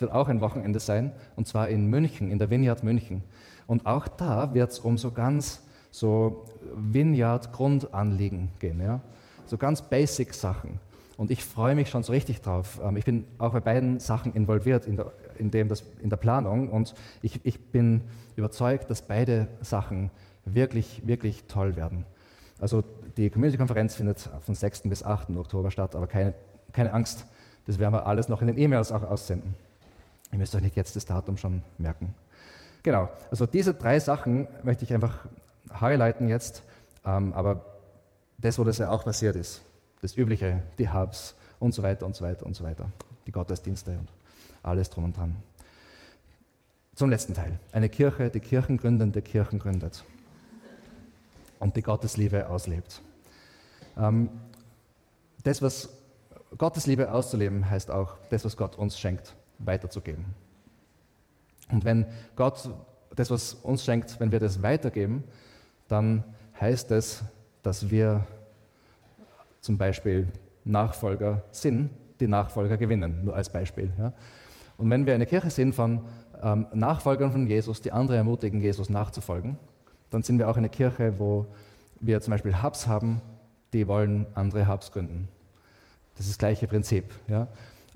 [0.00, 3.22] Es wird auch ein Wochenende sein, und zwar in München, in der Vineyard München.
[3.66, 9.02] Und auch da wird es um so ganz so Vineyard-Grundanliegen gehen, ja?
[9.44, 10.80] so ganz basic Sachen.
[11.18, 12.80] Und ich freue mich schon so richtig drauf.
[12.82, 16.16] Ähm, ich bin auch bei beiden Sachen involviert in der, in dem, das, in der
[16.16, 18.00] Planung und ich, ich bin
[18.36, 20.10] überzeugt, dass beide Sachen
[20.46, 22.06] wirklich, wirklich toll werden.
[22.58, 22.82] Also
[23.18, 24.84] die Community-Konferenz findet von 6.
[24.84, 25.36] bis 8.
[25.36, 26.32] Oktober statt, aber keine,
[26.72, 27.26] keine Angst,
[27.66, 29.54] das werden wir alles noch in den E-Mails auch aussenden.
[30.32, 32.14] Ihr müsst euch nicht jetzt das Datum schon merken.
[32.82, 35.26] Genau, also diese drei Sachen möchte ich einfach
[35.80, 36.62] highlighten jetzt,
[37.04, 37.64] ähm, aber
[38.38, 39.62] das, wo das ja auch passiert ist,
[40.00, 42.90] das Übliche, die Hubs und so weiter und so weiter und so weiter,
[43.26, 44.08] die Gottesdienste und
[44.62, 45.36] alles drum und dran.
[46.94, 47.58] Zum letzten Teil.
[47.72, 50.04] Eine Kirche, die Kirchengründende Kirchen gründet
[51.58, 53.02] und die Gottesliebe auslebt.
[53.96, 54.30] Ähm,
[55.44, 55.90] das, was
[56.56, 60.24] Gottesliebe auszuleben, heißt auch, das, was Gott uns schenkt, weiterzugeben.
[61.70, 62.06] Und wenn
[62.36, 62.70] Gott
[63.14, 65.24] das, was uns schenkt, wenn wir das weitergeben,
[65.88, 66.24] dann
[66.60, 67.22] heißt es,
[67.62, 68.26] dass wir
[69.60, 70.28] zum Beispiel
[70.64, 71.90] Nachfolger sind,
[72.20, 73.92] die Nachfolger gewinnen, nur als Beispiel.
[73.98, 74.12] Ja.
[74.76, 76.02] Und wenn wir eine Kirche sind von
[76.42, 79.58] ähm, Nachfolgern von Jesus, die andere ermutigen, Jesus nachzufolgen,
[80.10, 81.46] dann sind wir auch eine Kirche, wo
[82.00, 83.20] wir zum Beispiel Hubs haben,
[83.72, 85.28] die wollen andere Hubs gründen.
[86.16, 87.04] Das ist das gleiche Prinzip.
[87.28, 87.46] Ja.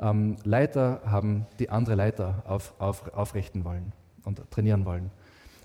[0.01, 3.93] Ähm, Leiter haben, die andere Leiter auf, auf, aufrichten wollen
[4.25, 5.11] und trainieren wollen.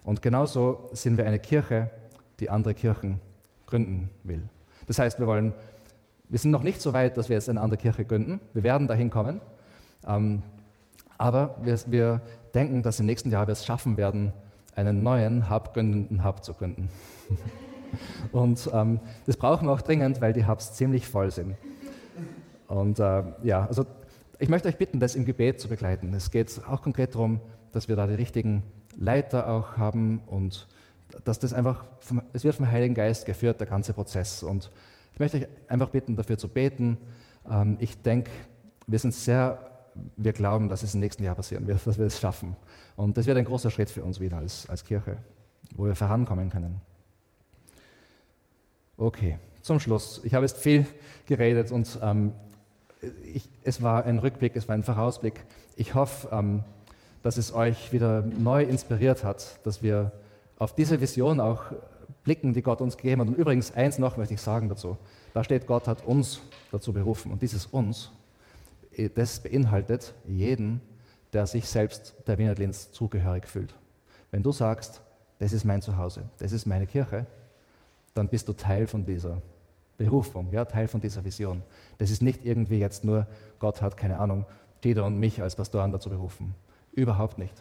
[0.03, 1.89] Und genauso sind wir eine Kirche,
[2.39, 3.19] die andere Kirchen
[3.65, 4.43] gründen will.
[4.88, 5.53] Das heißt, wir wollen,
[6.30, 8.39] wir sind noch nicht so weit, dass wir jetzt eine andere Kirche gründen.
[8.53, 9.41] Wir werden dahin kommen.
[10.07, 10.41] Ähm,
[11.17, 12.21] aber wir, wir,
[12.53, 14.34] denken, dass im nächsten Jahr wir es schaffen werden,
[14.75, 16.89] einen neuen Hub gründenden Hub zu gründen.
[18.32, 21.55] Und ähm, das brauchen wir auch dringend, weil die Hubs ziemlich voll sind.
[22.67, 23.86] Und äh, ja, also
[24.40, 26.14] ich möchte euch bitten, das im Gebet zu begleiten.
[26.14, 27.42] Es geht auch konkret darum,
[27.74, 28.64] dass wir da die richtigen
[28.98, 30.68] Leiter auch haben und
[31.26, 34.42] dass das einfach, vom, es wird vom Heiligen Geist geführt, der ganze Prozess.
[34.42, 34.72] Und
[35.14, 36.98] ich möchte euch einfach bitten, dafür zu beten.
[37.50, 38.32] Ähm, ich denke,
[38.88, 39.60] wir sind sehr,
[40.16, 42.56] wir glauben, dass es im nächsten Jahr passieren wird, dass wir es schaffen.
[42.96, 45.18] Und das wird ein großer Schritt für uns wieder als, als Kirche,
[45.76, 46.80] wo wir vorankommen können.
[48.96, 50.22] Okay, zum Schluss.
[50.24, 50.86] Ich habe jetzt viel
[51.26, 52.34] geredet und ähm,
[53.24, 55.45] ich, es war ein Rückblick, es war ein Vorausblick.
[55.76, 56.64] Ich hoffe, ähm,
[57.22, 60.12] dass es euch wieder neu inspiriert hat, dass wir
[60.58, 61.64] auf diese Vision auch
[62.24, 63.28] blicken, die Gott uns gegeben hat.
[63.30, 64.97] Und übrigens, eins noch möchte ich sagen dazu.
[65.34, 66.41] Da steht, Gott hat uns
[66.72, 67.32] dazu berufen.
[67.32, 68.12] Und dieses uns,
[68.91, 70.82] äh, das beinhaltet jeden,
[71.34, 73.74] der sich selbst der Wiener Linz zugehörig fühlt.
[74.32, 75.02] Wenn du sagst,
[75.39, 77.26] das ist mein Zuhause, das ist meine Kirche,
[78.14, 79.41] dann bist du Teil von dieser
[80.00, 81.62] Berufung, ja, Teil von dieser Vision.
[81.97, 83.28] Das ist nicht irgendwie jetzt nur,
[83.60, 84.45] Gott hat, keine Ahnung,
[84.84, 86.56] Dieter und mich als Pastoren dazu berufen.
[86.93, 87.54] Überhaupt nicht.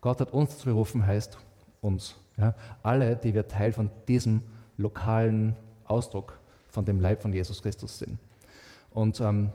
[0.00, 1.38] Gott hat uns zu berufen, heißt
[1.80, 2.16] uns.
[2.36, 2.54] Ja.
[2.82, 4.42] Alle, die wir Teil von diesem
[4.76, 6.36] lokalen Ausdruck
[6.68, 8.18] von dem Leib von Jesus Christus sind.
[8.90, 9.50] Und ähm,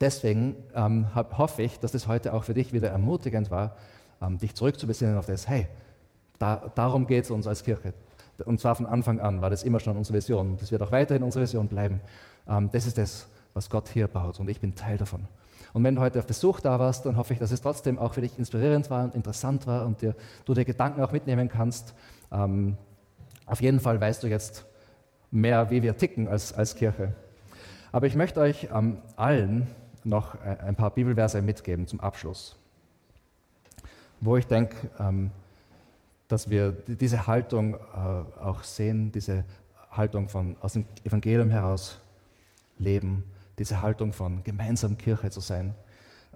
[0.00, 3.76] deswegen ähm, hab, hoffe ich, dass das heute auch für dich wieder ermutigend war,
[4.20, 5.68] ähm, dich zurückzubesinnen auf das, hey,
[6.40, 7.94] da, darum geht es uns als Kirche.
[8.46, 10.56] Und zwar von Anfang an war das immer schon unsere Vision.
[10.58, 12.00] Das wird auch weiterhin unsere Vision bleiben.
[12.48, 15.26] Ähm, das ist das, was Gott hier baut und ich bin Teil davon.
[15.72, 18.14] Und wenn du heute auf Besuch da warst, dann hoffe ich, dass es trotzdem auch
[18.14, 21.94] für dich inspirierend war und interessant war und dir, du dir Gedanken auch mitnehmen kannst.
[22.32, 22.76] Ähm,
[23.46, 24.64] auf jeden Fall weißt du jetzt
[25.30, 27.12] mehr, wie wir ticken als, als Kirche.
[27.92, 29.68] Aber ich möchte euch ähm, allen
[30.02, 32.56] noch ein paar Bibelverse mitgeben zum Abschluss,
[34.20, 34.76] wo ich denke,
[36.30, 37.78] dass wir diese Haltung äh,
[38.40, 39.44] auch sehen, diese
[39.90, 41.98] Haltung von aus dem Evangelium heraus
[42.78, 43.24] leben,
[43.58, 45.74] diese Haltung von gemeinsam Kirche zu sein,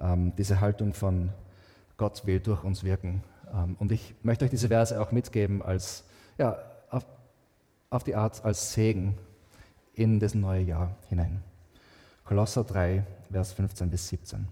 [0.01, 1.31] ähm, diese Haltung von
[1.97, 3.23] Gott will durch uns wirken.
[3.53, 6.05] Ähm, und ich möchte euch diese Verse auch mitgeben als,
[6.39, 6.59] ja,
[6.91, 7.07] auf,
[7.91, 9.17] auf die Art als Segen
[9.95, 11.41] in das neue Jahr hinein.
[12.25, 14.49] Kolosser 3, Vers 15 bis 17.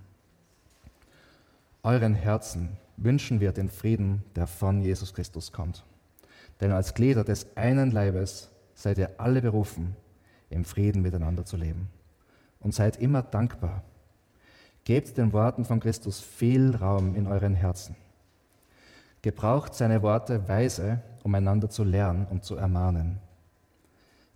[1.85, 5.85] Euren Herzen wünschen wir den Frieden, der von Jesus Christus kommt.
[6.61, 9.97] Denn als Glieder des einen Leibes seid ihr alle berufen,
[10.49, 11.89] im Frieden miteinander zu leben.
[12.61, 13.83] Und seid immer dankbar.
[14.85, 17.97] Gebt den Worten von Christus viel Raum in euren Herzen.
[19.23, 23.19] Gebraucht seine Worte weise, um einander zu lernen und zu ermahnen.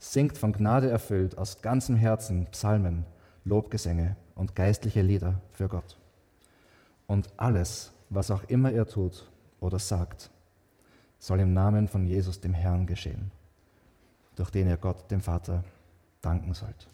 [0.01, 3.05] Singt von Gnade erfüllt aus ganzem Herzen Psalmen,
[3.45, 5.97] Lobgesänge und geistliche Lieder für Gott.
[7.07, 9.31] Und alles, was auch immer ihr tut
[9.61, 10.31] oder sagt,
[11.19, 13.31] soll im Namen von Jesus dem Herrn geschehen,
[14.35, 15.65] durch den ihr Gott, dem Vater,
[16.21, 16.89] danken sollt.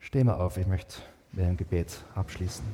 [0.00, 0.96] Stehen wir auf, ich möchte
[1.32, 2.64] mit einem Gebet abschließen.